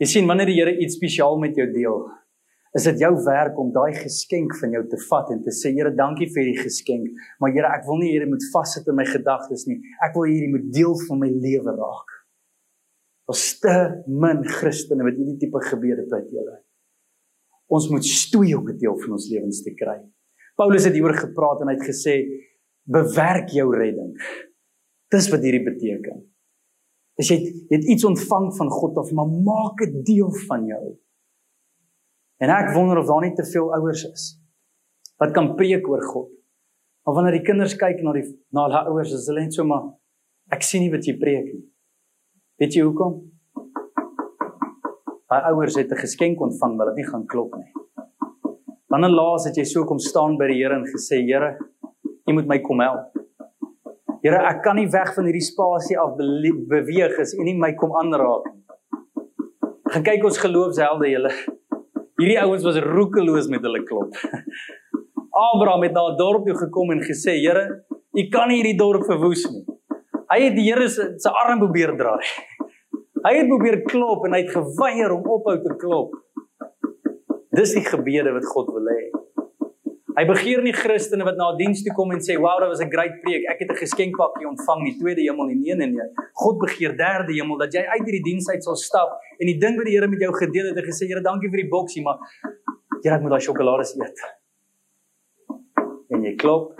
[0.00, 2.00] Jy sien wanneer die Here iets spesiaal met jou deel,
[2.76, 5.94] is dit jou werk om daai geskenk van jou te vat en te sê Here
[5.96, 7.08] dankie vir hierdie geskenk
[7.40, 9.80] maar Here ek wil nie hierdie moet vassit in my gedagtes nie.
[10.04, 12.16] Ek wil hierdie moet deel van my lewe raak.
[13.28, 13.76] Ons te
[14.08, 16.58] min Christene met hierdie tipe gebede bid julle
[17.68, 20.00] Ons moet stoei om 'n deel van ons lewens te kry.
[20.56, 22.14] Paulus het hieroor gepraat en hy het gesê
[22.88, 24.16] bewerk jou redding.
[25.12, 26.24] Dis wat hierdie beteken.
[27.18, 27.36] As jy
[27.68, 30.98] het iets ontvang van God of maar maak dit deel van jou
[32.38, 34.26] En ek wonder of daar nie te veel ouers is
[35.18, 36.28] wat kan preek oor God.
[37.02, 38.22] Maar wanneer die kinders kyk na die
[38.54, 39.88] na hulle ouers, is hulle net so maar
[40.54, 41.64] ek sien nie wat jy preek nie.
[42.62, 43.16] Weet jy hoekom?
[45.28, 47.72] Hy ouers het 'n geskenk ontvang, maar dit nie gaan klop nie.
[48.88, 51.58] Wanneer laas het jy so kom staan by die Here en gesê, Here,
[52.28, 53.12] U moet my kom help.
[54.22, 57.92] Here, ek kan nie weg van hierdie spasie af beweeg as U nie my kom
[57.92, 58.62] aanraak nie.
[59.92, 61.57] Gaan kyk ons geloofshelde julle.
[62.18, 64.16] Hierdie ouens was roekeloos met hulle klop.
[65.48, 69.04] Abraham het na 'n dorp toe gekom en gesê: "Here, U kan nie hierdie dorp
[69.06, 69.62] verwoes nie."
[70.32, 72.26] Hy het die Here se se arm probeer draai.
[73.24, 76.10] Hy het probeer klop en hy het geweier om ophou te klop.
[77.50, 79.00] Dis die gebede wat God wil hê.
[80.18, 82.80] Hy begeer nie Christene wat na 'n diens toe kom en sê, "Wow, dit was
[82.82, 83.44] 'n great preek.
[83.52, 86.08] Ek het 'n geskenkpakkie ontvang, die tweede hemel nie." Nee, nee, nee.
[86.34, 89.76] God begeer derde hemel dat jy uit hierdie diens uit sal stap en die ding
[89.76, 92.18] wat die Here met jou gedeel het, het gesê, "Here, dankie vir die boksie, maar
[93.02, 94.18] Here, ek moet daai sjokolade eet."
[96.10, 96.74] En jy klop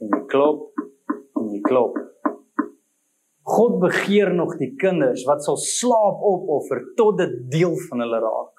[0.00, 0.72] en jy klop
[1.36, 1.96] en jy klop.
[3.42, 8.54] God begeer nog die kinders wat sal slaap opoffer tot dit deel van hulle raak.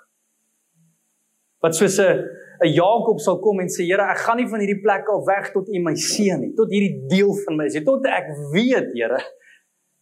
[1.62, 2.26] Wat soos 'n
[2.64, 5.52] 'n Jakob sal kom en sê Here, ek gaan nie van hierdie plek af weg
[5.54, 7.78] tot U my seën nie, tot hierdie deel van my is.
[7.84, 9.20] Tot ek weet, Here,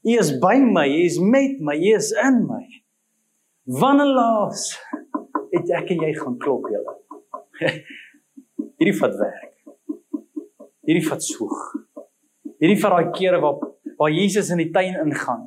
[0.04, 2.64] U is by my, U is met my, U is in my.
[3.80, 4.68] Wanneer laas
[5.54, 6.98] het ek en jy gaan klop, julle?
[8.80, 9.54] hierdie vat werk.
[10.84, 11.58] Hierdie vat soeg.
[12.60, 13.62] Hierdie vat daai kere waar
[13.98, 15.44] waar Jesus in die tuin ingaan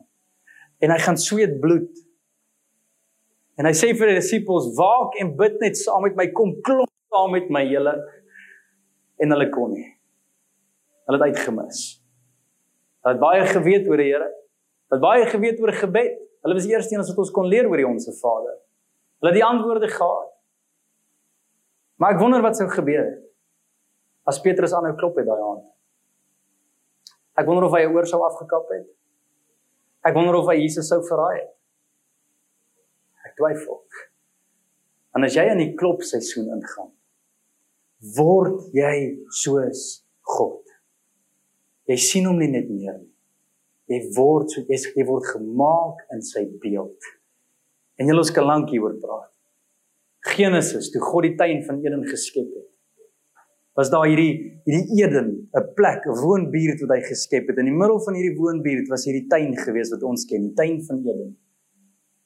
[0.79, 1.91] en hy gaan sweet bloed.
[3.59, 6.93] En hy sê vir die disippels: "Waak en bid net saam met my, kom klop
[7.17, 7.95] saam met my julle
[9.17, 9.89] en hulle kon nie.
[11.07, 11.83] Hulle het uitgemis.
[13.05, 14.29] Hulle het baie geweet oor die Here.
[14.91, 16.19] Hulle het baie geweet oor gebed.
[16.45, 18.59] Hulle was eers eens wat ons kon leer oor die onsse Vader.
[19.21, 20.33] Hulle het die antwoorde gehad.
[21.97, 23.23] Maar ek wonder wat sou gebeur het
[24.27, 25.67] as Petrus aanhou klop het daai aand.
[27.39, 28.89] Ek wonder of hy 'n oor sou afgekap het.
[30.03, 31.53] Ek wonder of hy Jesus sou verraai het.
[33.25, 33.85] Ek twyfel.
[35.15, 36.91] En as jy in die klopseisoen ingaan,
[38.17, 38.97] word jy
[39.43, 40.63] soos God.
[41.87, 43.13] Jy sien hom nie net meer nie.
[43.87, 47.11] Jy word so jy, jy word gemaak in sy beeld.
[47.97, 49.31] En jy los kan lank hieroor praat.
[50.27, 52.73] Genesis, toe God die tuin van Eden geskep het,
[53.79, 57.59] was daar hierdie hierdie Eden, 'n plek, 'n woonbuurt wat hy geskep het.
[57.59, 60.83] In die middel van hierdie woonbuurt was hierdie tuin gewees wat ons ken, die tuin
[60.83, 61.37] van Eden.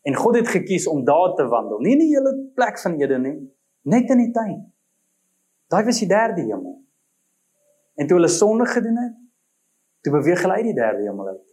[0.03, 1.79] En God het gekies om daar te wandel.
[1.81, 3.37] Nie in die hele plek van Eden nie,
[3.83, 4.70] net in die tuin.
[5.71, 6.81] Daai was die derde hemel.
[7.95, 9.17] En toe hulle sonde gedoen het,
[10.03, 11.45] toe beweeg hulle uit die derde hemel uit.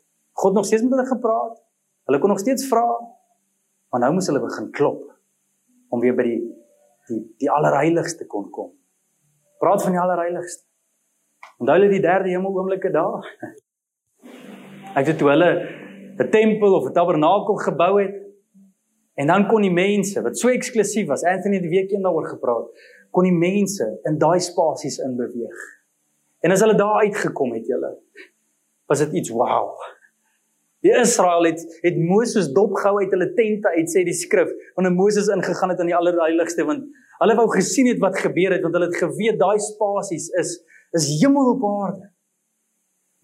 [0.41, 1.59] God nog steeds met hulle gepraat.
[2.09, 2.85] Hulle kon nog steeds vra,
[3.91, 5.03] maar nou moes hulle begin klop
[5.89, 6.39] om weer by die
[7.07, 8.71] die die allerheiligste kon kom.
[9.61, 10.65] Praat van die allerheiligste.
[11.61, 13.27] Onthou hulle die derde hemel oomblikke daar?
[14.97, 15.51] Ek het toe hulle
[16.17, 18.27] 'n tempel of 'n tabernakel gebou het,
[19.17, 22.27] En dan kon die mense wat so eksklusief was, Anthony het die week een daaroor
[22.29, 22.67] gepraat,
[23.17, 25.61] kon die mense in daai spasies in beweeg.
[26.45, 27.95] En as hulle daar uitgekom het, julle,
[28.85, 29.71] was dit iets wow.
[30.85, 35.31] Die Israel het het Moses dopgehou uit hulle tente uit sê die skrif, wanneer Moses
[35.33, 36.85] ingegaan het in die allerheiligste want
[37.17, 40.53] hulle wou gesien het wat gebeur het want hulle het geweet daai spasies is
[40.95, 42.05] is hemel op aarde.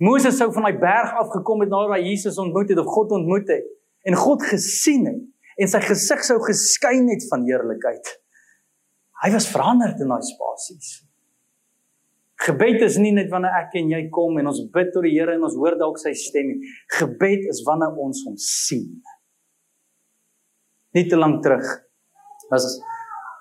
[0.02, 3.14] Moses sou van daai berg af gekom het nadat hy Jesus ontmoet het of God
[3.20, 3.70] ontmoet het
[4.10, 5.22] en God gesien het
[5.62, 8.16] en sy gesig sou geskyn het van heerlikheid.
[9.24, 11.02] Hy was veranderd in daai spasies.
[12.44, 15.38] Gebed is nie net wanneer ek en jy kom en ons bid tot die Here
[15.38, 16.72] en ons hoor dalk sy stem nie.
[16.98, 18.90] Gebed is wanneer ons hom sien.
[20.94, 21.64] Nie te lank terug
[22.52, 22.68] was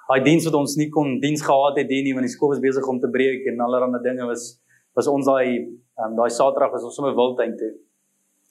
[0.06, 2.62] daai diens wat ons nie kon diens gehad het hier nie want die skool was
[2.62, 4.52] besig om te breek en allerlei dinge was
[4.94, 7.72] was ons daai um, daai Saterdag was ons sommer wildtuin toe.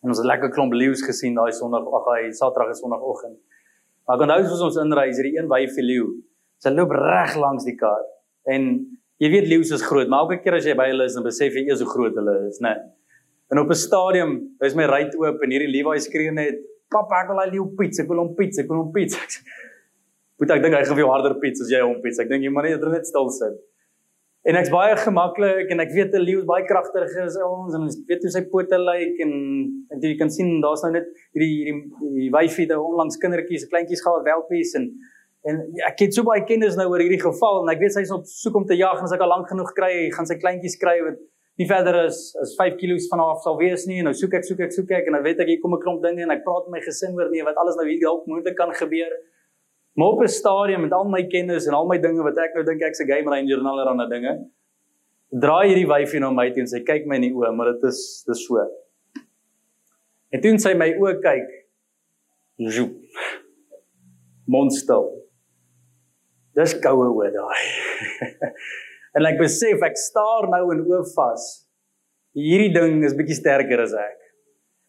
[0.02, 3.38] En ons het lekker klomp leeu's gesien daai Sondag, ag hy Saterdag is Sondagoggend.
[4.08, 6.08] Maar ek onthou soos ons inry, is hierdie een wyfie leeu.
[6.62, 8.04] Sy loop reg langs die kar.
[8.50, 8.68] En
[9.22, 11.58] jy weet leeu's is groot, maar elke keer as jy by hulle is, dan besef
[11.58, 12.76] jy eers hoe groot hulle is, né?
[13.52, 17.28] En op 'n stadium, is my ry oop en hierdie Levi skree net, "Pappa, ek
[17.30, 19.18] wil hy leeu piets, ek wil hom piets, ek wil hom piets."
[20.40, 22.20] Moet ek dink hy gaan vir jou harder piets as jy hom piets.
[22.20, 23.54] Ek dink jy moet net stil sit.
[24.42, 27.82] En ek's baie gemaklik en ek weet 'n leeu is baie kragtiger as ons en
[27.82, 29.34] ons weet hoe sy pote lyk en
[29.92, 34.02] en jy kan sien daar's nou net hierdie hierdie die wyfie daar onlangs kindertjies, kleintjies
[34.02, 34.98] gehad, welpies en
[35.50, 38.26] en ek het so baie kennis nou oor hierdie geval en ek weet sy's op
[38.30, 41.00] soek om te jag en as ek al lank genoeg kry, gaan sy kleintjies kry
[41.06, 41.18] wat
[41.60, 44.48] nie verder as as 5 kg van haar sal wees nie en nou soek ek
[44.48, 46.46] soek ek soek ek en dan weet ek hier kom 'n klomp dinge en ek
[46.46, 49.12] praat met my gesin oor nie wat alles nou hier dalk moontlik kan gebeur.
[49.98, 52.64] Maar op 'n stadium met al my kennis en al my dinge wat ek nou
[52.64, 54.34] dink ek's 'n game ranger en allerlei dinge,
[55.32, 57.84] draai hierdie wyfie na my toe en sy kyk my in die oë, maar dit
[57.84, 58.56] is dis so.
[60.32, 61.50] En toe sy my oë kyk,
[62.58, 62.96] joep.
[64.48, 65.21] Monster.
[66.58, 67.66] Dis koue oë daai.
[69.16, 71.46] en ek besef ek staar nou in oë vas.
[72.36, 74.18] Hierdie ding is bietjie sterker as ek.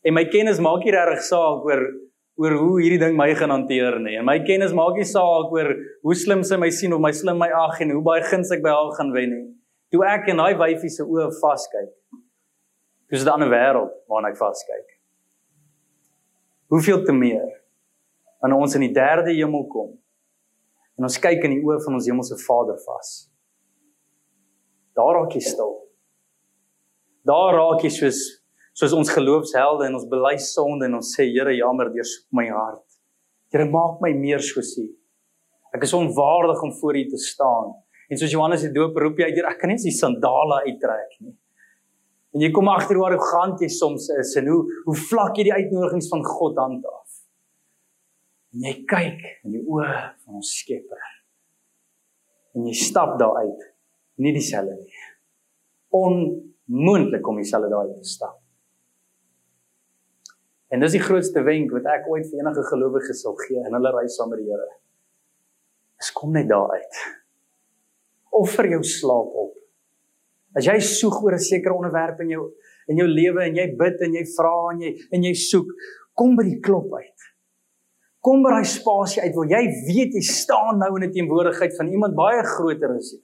[0.06, 1.84] En my kennis maak nie regtig saak oor
[2.40, 4.16] oor hoe hierdie ding my gaan hanteer nie.
[4.18, 5.70] En my kennis maak nie saak oor
[6.02, 8.64] hoe slim sy my sien of my slim my ag en hoe baie guns ek
[8.64, 9.48] by haar gaan wen nie.
[9.92, 11.92] Toe ek in daai wyfie se oë vaskyk.
[13.12, 14.88] Dis 'n ander wêreld waarna ek vaskyk.
[16.72, 17.50] Hoeveel te meer
[18.40, 19.92] wanneer ons in die derde hemel kom
[20.98, 23.12] en ons kyk in die oë van ons hemelse Vader vas.
[24.96, 25.74] Daar raak jy stil.
[27.28, 28.22] Daar raak jy soos
[28.72, 32.86] soos ons geloofshelde en ons bely sonde en ons sê Here jammer deursoek my hart.
[33.52, 34.86] Here maak my meer soos U.
[35.76, 37.74] Ek is onwaardig om voor U te staan.
[38.08, 41.34] En soos Johannes die Doop roep jy uit, ek kan nie die sandale uittrek nie.
[42.32, 45.56] En jy kom agter hoe arrogant jy soms is en hoe hoe vlak jy die
[45.56, 47.01] uitnodigings van God handhaaf.
[48.52, 49.88] En jy kyk in die oë
[50.24, 51.00] van ons Skepper.
[52.52, 53.64] En jy stap daar uit,
[54.20, 55.02] nie dieselfde nie.
[55.96, 58.36] Onmoontlik om dieselfde daar uit te stap.
[60.72, 63.92] En dis die grootste wenk wat ek ooit vir enige gelowige sal gee in hulle
[63.92, 64.68] reis saam met die Here.
[66.00, 67.00] Is kom net daar uit.
[68.40, 69.58] Offer jou slaap op.
[70.56, 72.44] As jy soek oor 'n sekere onderwerp in jou
[72.88, 75.68] in jou lewe en jy bid en jy vra en jy en jy soek,
[76.14, 77.31] kom by die klop uit.
[78.22, 81.88] Kom by daai spasie uit waar jy weet jy staan nou in 'n teenwoordigheid van
[81.90, 83.20] iemand baie groter as jy.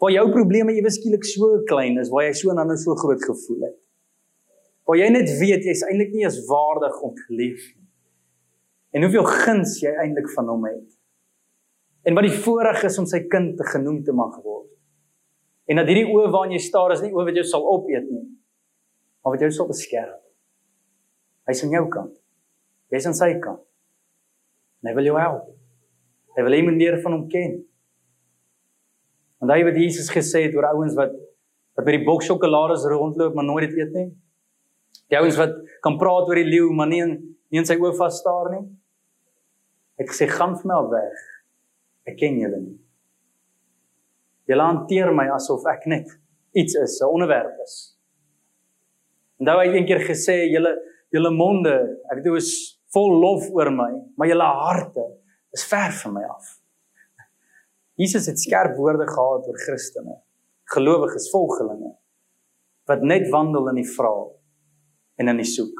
[0.00, 3.22] Waar jou probleme ewe skielik so klein is, waar jy so en dan so groot
[3.24, 3.78] gevoel het.
[4.86, 7.88] Waar jy net weet jy's eintlik nie eens waardig om te lief nie.
[8.92, 10.90] En hoeveel guns jy eintlik van hom het.
[12.04, 14.68] En wat die voorreg is om sy kind te genoem te mag word.
[15.66, 18.26] En dat hierdie oë waarna jy staar is nie oë wat jou sal opeet nie,
[19.24, 20.20] maar wat jou sal beskerm.
[21.48, 22.12] Hy's aan jou kant.
[22.92, 23.64] Jy's aan sy kant.
[24.84, 25.46] En hy wil jou help.
[26.36, 27.54] Hy wil hê jy moet meer van hom ken.
[29.40, 31.14] Want hy het Jesus gesê het oor ouens wat
[31.74, 34.10] wat by die boks sjokolades rondloop maar nooit dit eet nie.
[35.10, 38.20] Die ouens wat kan praat oor die leeu maar nie nie in sy oë vas
[38.20, 38.62] staar nie.
[40.04, 41.24] Ek sê gaan vir my al weg.
[42.12, 42.76] Ek ken julle nie.
[44.52, 46.12] Julle hanteer my asof ek net
[46.54, 47.96] iets is, 'n onderwerp is.
[49.40, 50.76] En daai het eendag gesê julle
[51.10, 51.74] julle monde,
[52.12, 52.50] ek dink is
[52.94, 55.04] vol lof oor my, maar julle harte
[55.54, 56.54] is ver van my af.
[58.00, 60.16] Jesus het skerp woorde gehad oor Christene,
[60.74, 61.94] gelowiges, volgelinge
[62.84, 64.12] wat net wandel in die vra
[65.16, 65.78] en in die soek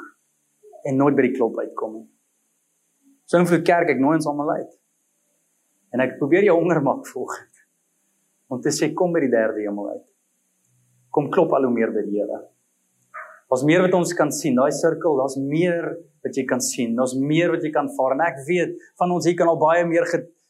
[0.88, 2.06] en nooit by die klop uitkom nie.
[3.28, 4.72] So in Vloed Kerk ek nooi ons almal uit.
[5.92, 7.62] En ek probeer jou honger maak volgens
[8.52, 10.04] om te sê kom by die derde hemel uit.
[11.14, 12.40] Kom klop al hoe meer by die Here.
[13.55, 14.57] Daar's meer wat ons kan sien.
[14.59, 15.84] Daai sirkel, daar's meer
[16.26, 16.96] wat jy kan sien.
[16.98, 18.16] Daar's meer wat jy kan vaar.
[18.16, 20.09] En ek weet van ons hier kan al baie meer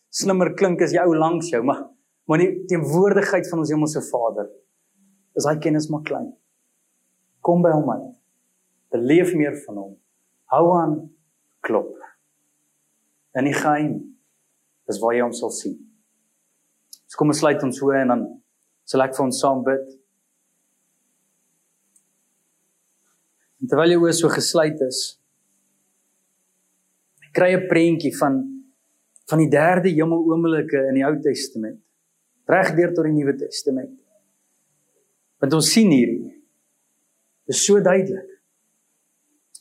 [0.09, 1.90] slimmer klink as jou langs jou, maar
[2.24, 4.46] maar die teenwoordigheid van ons Hemelse Vader
[5.36, 6.30] is daai kennis maar klein.
[7.44, 8.14] Kom by hom uit.
[8.96, 9.90] Beleef meer van hom.
[10.55, 10.94] Hou aan
[11.68, 11.92] klop.
[13.36, 13.98] En die geheim
[14.88, 15.76] is waar jy hom sal sien.
[17.05, 18.24] So kom ons sluit ons so en dan
[18.88, 19.84] sal ek vir ons saam bid.
[23.64, 24.98] En terwyl jy oor so gesluit is,
[27.32, 28.42] kry 'n prentjie van
[29.24, 31.80] van die derde hemel oomblikke in die Ou Testament.
[32.44, 33.94] Regdeur tot die Nuwe Testament.
[35.40, 36.34] Want ons sien hierdie.
[37.48, 38.28] Is so duidelik.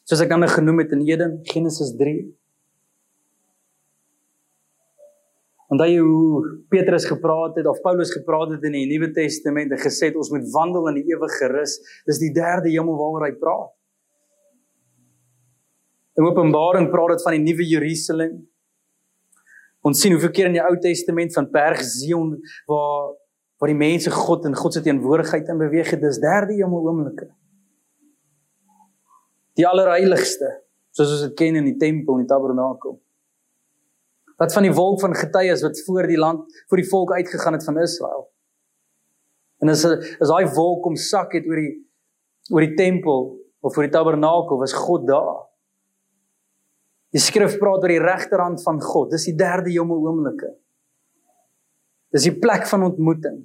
[0.03, 2.25] Soos ek dan genoem het in Eden, Genesis 3.
[5.71, 9.79] Onthou jy hoe Petrus gepraat het of Paulus gepraat het in die Nuwe Testament en
[9.79, 11.79] gesê het ons moet wandel in die ewige rus.
[12.03, 13.71] Dis die derde hemel waaroor hy praat.
[16.14, 18.38] In Openbaring praat dit van die nuwe Jerusalem.
[19.84, 22.38] Ons sien hoeveel keer in die Ou Testament van Berg Sion
[22.70, 23.14] waar
[23.61, 26.01] waar die mense God en God se teenwoordigheid in beweeg het.
[26.01, 27.30] Dis derde hemel oomblikke.
[29.55, 30.49] Die allerheiligste,
[30.91, 32.97] soos ons dit ken in die tempel en die tabernakel.
[34.41, 37.64] Wat van die wolk van getuies wat voor die land, voor die volk uitgegaan het
[37.64, 38.26] van Israel.
[39.64, 41.74] En as as daai wolk kom sak het oor die
[42.51, 43.30] oor die tempel
[43.64, 45.52] of oor die tabernakel, was God daar.
[47.14, 49.11] Die skrif praat oor die regterhand van God.
[49.14, 50.49] Dis die derde hemel oomblikke.
[52.14, 53.43] Dis die plek van ontmoeting.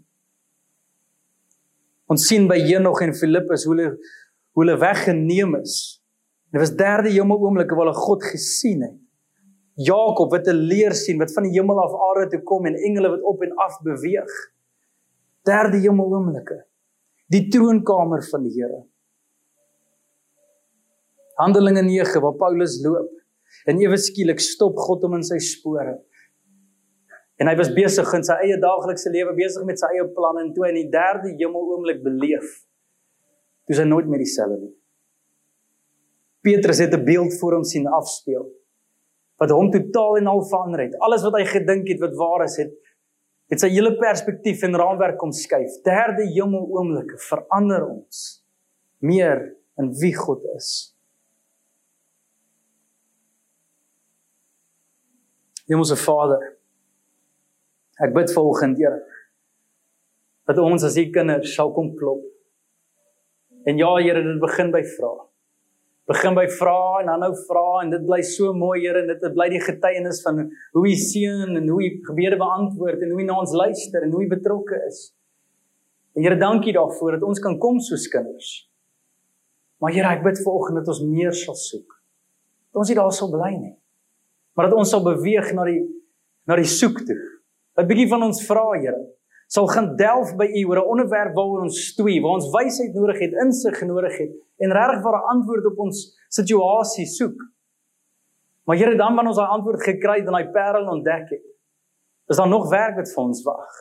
[2.09, 3.91] Ons sien by Henog en Filippus hoe hulle
[4.57, 5.75] hoe hulle weggeneem is.
[6.51, 8.97] Dit was derde hemel oomblikke waar hulle God gesien het.
[9.79, 13.11] Jakob wat 'n leer sien wat van die hemel af aarde toe kom en engele
[13.11, 14.33] wat op en af beweeg.
[15.45, 16.65] Derde hemel oomblikke.
[17.29, 18.83] Die troonkamer van die Here.
[21.37, 23.18] Handelinge 9 waar Paulus loop
[23.67, 25.99] En ewe skielik stop God hom in sy spore.
[27.39, 30.53] En hy was besig in sy eie daaglikse lewe besig met sy eie planne en
[30.55, 32.59] toe in die derde hemel oomblik beleef.
[33.67, 34.75] Toe hy nooit meer dieselfde nie.
[36.43, 38.47] Petrus het 'n beeld voor hom sien afspeel
[39.39, 40.95] wat hom totaal en al verander het.
[40.99, 42.75] Alles wat hy gedink het wat waar is, het
[43.49, 45.79] het sy hele perspektief en raamwerk kom skuif.
[45.87, 48.45] Derde hemel oomblikke verander ons
[49.01, 50.98] meer in wie God is.
[55.69, 56.55] Hemelse Vader.
[58.01, 59.03] Ek bid vanoggend, Here,
[60.49, 62.23] dat ons as u kinders sal kom klop.
[63.69, 65.11] En ja, Here, dit begin by vra.
[66.09, 69.35] Begin by vra en dan nou vra en dit bly so mooi, Here, en dit
[69.35, 70.47] bly die getuienis van
[70.79, 74.15] hoe u seën en hoe u gebede beantwoord en hoe u na ons luister en
[74.15, 75.03] hoe u betrokke is.
[76.17, 78.55] En Here, dankie daarvoor dat ons kan kom soos kinders.
[79.85, 81.99] Maar Here, ek bid vanoggend dat ons meer sal soek.
[82.73, 83.75] Dat ons nie daar sal bly nie
[84.59, 85.85] maar dat ons sal beweeg na die
[86.51, 87.19] na die soek toe.
[87.79, 89.03] 'n Bietjie van ons vra, Here,
[89.47, 93.21] sal gaan delf by U oor 'n onderwerp waaroor ons stoei, waar ons wysheid nodig
[93.23, 95.99] het, insig nodig het en regtig vir 'n antwoord op ons
[96.29, 97.39] situasie soek.
[98.67, 101.47] Maar Here, dan wanneer ons daai antwoord gekry het en daai parel ontdek het,
[102.29, 103.73] is daar nog werk wat vir ons wag.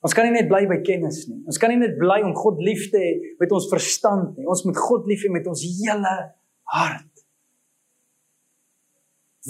[0.00, 1.42] Ons kan nie net bly by kennis nie.
[1.46, 4.46] Ons kan nie net bly om God lief te hê met ons verstand nie.
[4.46, 6.14] Ons moet God lief hê met ons hele
[6.62, 7.15] hart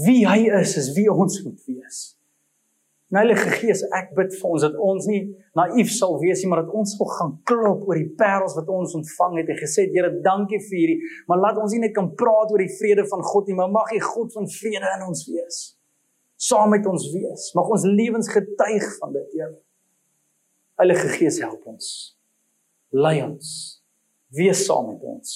[0.05, 2.17] wie hy is, is wie ons moet wees.
[3.07, 5.21] En Heilige Gees, ek bid vir ons dat ons nie
[5.57, 8.97] naïef sal wees nie, maar dat ons sal gaan klop oor die parels wat ons
[8.99, 12.11] ontvang het en gesê het, Here, dankie vir hierdie, maar laat ons nie net kan
[12.19, 15.23] praat oor die vrede van God nie, maar mag die God van vrede in ons
[15.31, 15.61] wees.
[16.37, 17.47] Saam met ons wees.
[17.57, 19.55] Mag ons lewens getuig van dit, Here.
[20.83, 21.87] Heilige Gees, help ons.
[22.93, 23.49] Lei ons.
[24.35, 25.31] Wees saam met ons.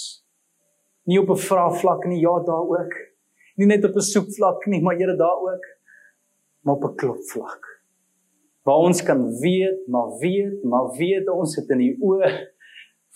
[1.06, 2.92] Nie op 'n vraagvlak nie, ja, daar ook
[3.60, 5.66] nie net op 'n soekvlak nie, maar Here daar ook,
[6.64, 7.70] maar op 'n klopvlak.
[8.62, 12.28] waar ons kan weet, maar weet, maar weet ons het in die oë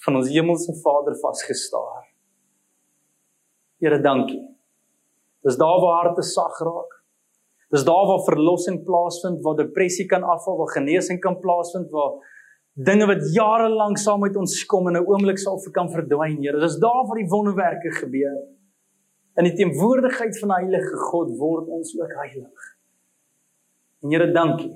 [0.04, 2.08] van ons hemelse Vader vasgestaar.
[3.78, 4.42] Here, dankie.
[5.44, 6.92] Dis daar waar harte sag raak.
[7.74, 12.16] Dis daar waar verlossing plaasvind, waar depressie kan afval, waar genesing kan plaasvind, waar
[12.74, 16.42] dinge wat jare lank saam met ons kom in 'n oomblik sal vir kan verdwyn,
[16.42, 16.60] Here.
[16.60, 18.38] Dis daar waar die wonderwerke gebeur.
[19.34, 22.68] In die teenwoordigheid van die Heilige God word ons ook heilig.
[24.04, 24.72] En Here, dankie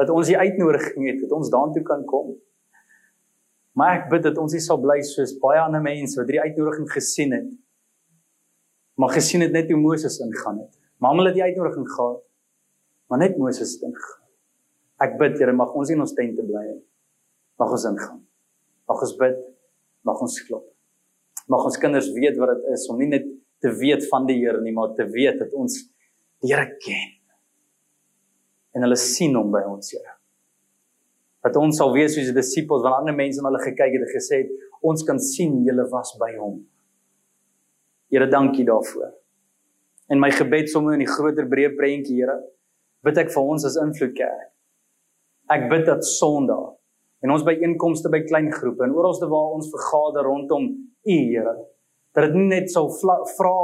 [0.00, 2.32] dat ons die uitnodiging het dat ons daartoe kan kom.
[3.76, 6.88] Maar ek bid dat ons nie sal bly soos baie ander mense wat hierdie uitnodiging
[6.92, 7.50] gesien het.
[9.00, 10.72] Maar gesien het net hoe Moses ingaan het.
[11.00, 12.20] Maar hulle het die uitnodiging gehad.
[13.12, 14.28] Maar net Moses het ingegaan.
[15.04, 16.64] Ek bid Here mag ons in ons tente bly.
[17.60, 18.20] Mag ons ingaan.
[18.88, 19.40] Mag ons bid.
[20.08, 20.68] Mag ons klop.
[21.52, 23.26] Mag ons kinders weet wat dit is om nie net
[23.62, 25.78] te weet van die Here nie, maar te weet dat ons
[26.42, 27.14] die Here ken.
[28.74, 30.18] En hulle sien hom by ons Here
[31.42, 34.12] dat ons sal wees soos die disippels wanneer ander mense na hulle gekyk het en
[34.14, 36.60] gesê het ons kan sien julle was by hom.
[38.12, 39.10] Here dankie daarvoor.
[40.12, 42.38] En my gebed sommer in die groter breë prentjie Here,
[43.02, 44.48] bid ek vir ons as invloed kerk.
[45.50, 46.76] Ek bid dat Sondag
[47.22, 50.68] en ons by einkomste by klein groepe en oralste waar ons vergader rondom
[51.02, 51.56] U Here,
[52.12, 53.56] dat dit nie net sou vra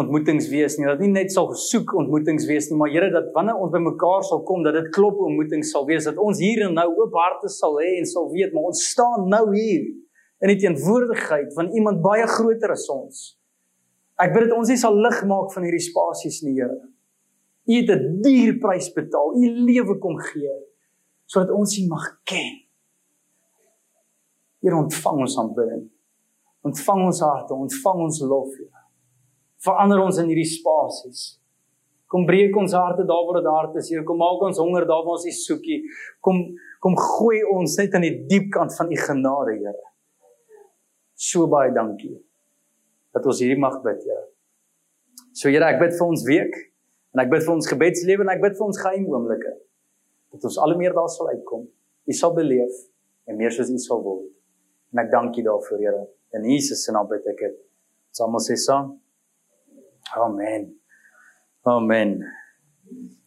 [0.00, 0.86] ontmoetings wees nie.
[0.88, 4.42] Dat nie net sal soek ontmoetings wees nie, maar Here dat wanneer ons bymekaar sal
[4.48, 7.76] kom, dat dit klop ontmoetings sal wees, dat ons hier en nou oop harte sal
[7.82, 9.84] hê en sal weet maar ons staan nou hier
[10.42, 13.20] in die teenwoordigheid van iemand baie groter as ons.
[14.22, 16.80] Ek bid dat ons nie sal lig maak van hierdie spasies nie, Here.
[17.68, 19.36] U het 'n duur prys betaal.
[19.38, 20.56] U lewe kom gee
[21.26, 22.60] sodat ons U mag ken.
[24.60, 25.91] Here ontvang ons aanbidding.
[26.62, 28.82] Ontvang ons harte, ontvang ons lof, Here
[29.62, 31.36] verander ons in hierdie spasies.
[32.12, 34.04] Kom breek ons harte daar waar dit hart is, Here.
[34.04, 35.80] Kom maak ons honger daar waar ons U soekie.
[36.24, 36.44] Kom
[36.82, 39.88] kom gooi ons net aan die diep kant van U genade, Here.
[41.16, 42.16] So baie dankie
[43.12, 44.26] dat ons hierdie mag bid, Here.
[45.32, 46.58] So Here, ek bid vir ons week
[47.14, 49.54] en ek bid vir ons gebedslewe en ek bid vir ons geheim oomblikke
[50.32, 51.68] dat ons al meer daar sal uitkom.
[52.08, 52.76] U sal beleef
[53.28, 54.28] en meer soos U sal word.
[54.92, 56.02] En ek dank U daarvoor, Here.
[56.32, 57.56] In Jesus se naam bid ek dit.
[58.16, 58.94] Saam ons sê saam.
[60.16, 60.70] Amen.
[61.68, 62.14] Amen.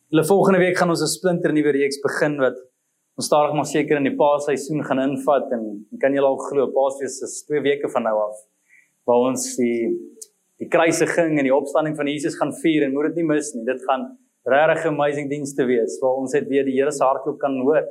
[0.10, 2.58] Hulle volgende week gaan ons 'n splinter nuwe reeks begin wat
[3.18, 5.64] ons stadig maar seker in die Paasseisoen gaan invat en
[6.02, 8.38] kan julle al glo Paasfees is 2 weke van nou af
[9.08, 9.94] waar ons die
[10.62, 13.66] die kruisiging en die opstanding van Jesus gaan vier en moet dit nie mis nie.
[13.68, 17.40] Dit gaan regtig amazing diens te wees waar ons net weer die Here se hartklop
[17.42, 17.84] kan hoor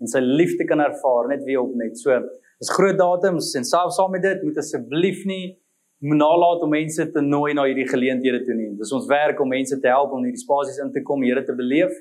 [0.00, 1.98] en sy liefde kan ervaar net weer op net.
[1.98, 2.16] So,
[2.60, 5.56] dis groot datums en selfs saam met dit moet asseblief nie
[6.00, 8.74] nalat om mense te nooi na hierdie geleenthede toe nie.
[8.76, 11.54] Dis ons werk om mense te help om hierdie spasies in te kom, Here te
[11.56, 11.92] beleef.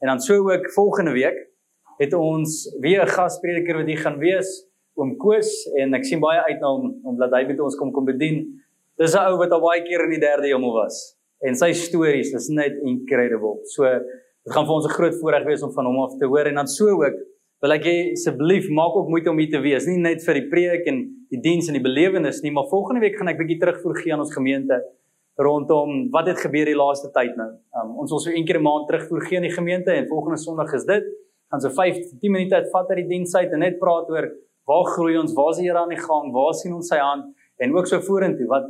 [0.00, 1.38] En dan so ook volgende week
[2.00, 6.40] het ons weer 'n gasprediker wat hier gaan wees, oom Koos en ek sien baie
[6.48, 8.60] uit na hom om dat hy met ons kom kom bedien.
[8.96, 12.32] Dis 'n ou wat al baie keer in die derde hemel was en sy stories
[12.36, 13.60] is net incredible.
[13.64, 16.46] So dit gaan vir ons 'n groot voorreg wees om van hom af te hoor
[16.46, 17.16] en dan so ook
[17.60, 20.86] wil ek asseblief maak ook moeite om hier te wees, nie net vir die preek
[20.88, 24.14] en die diens en die belewenis nie, maar volgende week gaan ek bietjie terugvoer gee
[24.14, 24.80] aan ons gemeente
[25.40, 27.48] rondom wat het gebeur die laaste tyd nou.
[27.76, 30.38] Um, ons wil so een keer 'n maand terugvoer gee aan die gemeente en volgende
[30.38, 31.04] Sondag is dit.
[31.50, 34.30] Gaan so 5 10 minute uit vat uit die diens uit en net praat oor
[34.66, 37.34] waar groei ons, waar is die Here aan die gang, waar sien ons sy hand
[37.58, 38.66] en ook so vorentoe, wat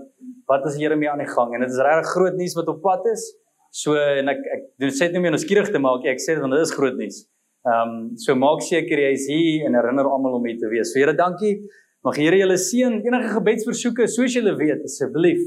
[0.47, 1.55] wat is die Here mee aan die gang?
[1.55, 3.23] En dit is regtig groot nuus wat op pad is.
[3.71, 6.23] So en ek ek doen sê dit nie meer om skieurig te maak nie, ek
[6.23, 7.27] sê dit want dit is groot nuus.
[7.69, 10.95] Ehm um, so maak seker jy is hier en herinner almal om hier te wees.
[10.95, 11.59] So Here, dankie.
[12.03, 12.95] Mag Here julle seën.
[13.05, 15.43] Enige gebedsversoeke, soos julle weet, asseblief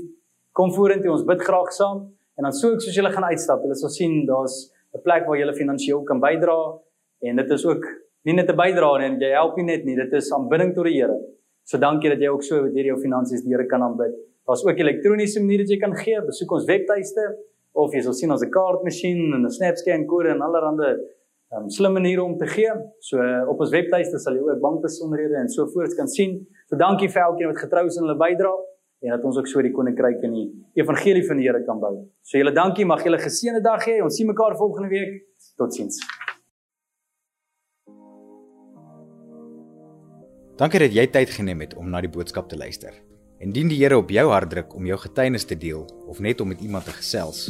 [0.53, 1.09] kom vorentoe.
[1.09, 2.03] Ons bid graag saam
[2.38, 5.39] en dan sou ek soos julle gaan uitstap, julle sal sien daar's 'n plek waar
[5.41, 6.57] julle finansiëel kan bydra
[7.26, 7.84] en dit is ook
[8.26, 10.93] nie net 'n bydra nie, jy help nie net nie, dit is aanbidding tot die
[11.01, 11.18] Here.
[11.66, 14.14] So dankie dat jy ook so deur jou finansies die Here kan aanbid.
[14.45, 16.22] Daar's ook elektroniese maniere wat jy kan gee.
[16.22, 17.24] Besoek ons webtuiste
[17.74, 20.97] of jy sal sien ons 'n kaartmasjien en 'n SnapScan kode en allerlei
[21.58, 22.74] um, slim maniere om te gee.
[22.99, 26.39] So uh, op ons webtuiste sal jy ook bankbesonderhede en so voort kan sien.
[26.70, 28.60] So dankie vir elkeen wat getrou is in hulle bydrae
[29.04, 30.45] en dat ons ook so die koninkryk in die
[30.80, 31.93] evangelie van die Here kan bou.
[32.24, 33.99] So julle dankie, mag julle geseënde dag hê.
[34.04, 35.26] Ons sien mekaar volgende week.
[35.60, 35.99] Totsiens.
[40.56, 42.95] Dankie dat jy tyd geneem het om na die boodskap te luister.
[43.43, 46.54] Indien die Here op jou hart druk om jou getuienis te deel of net om
[46.54, 47.49] met iemand te gesels,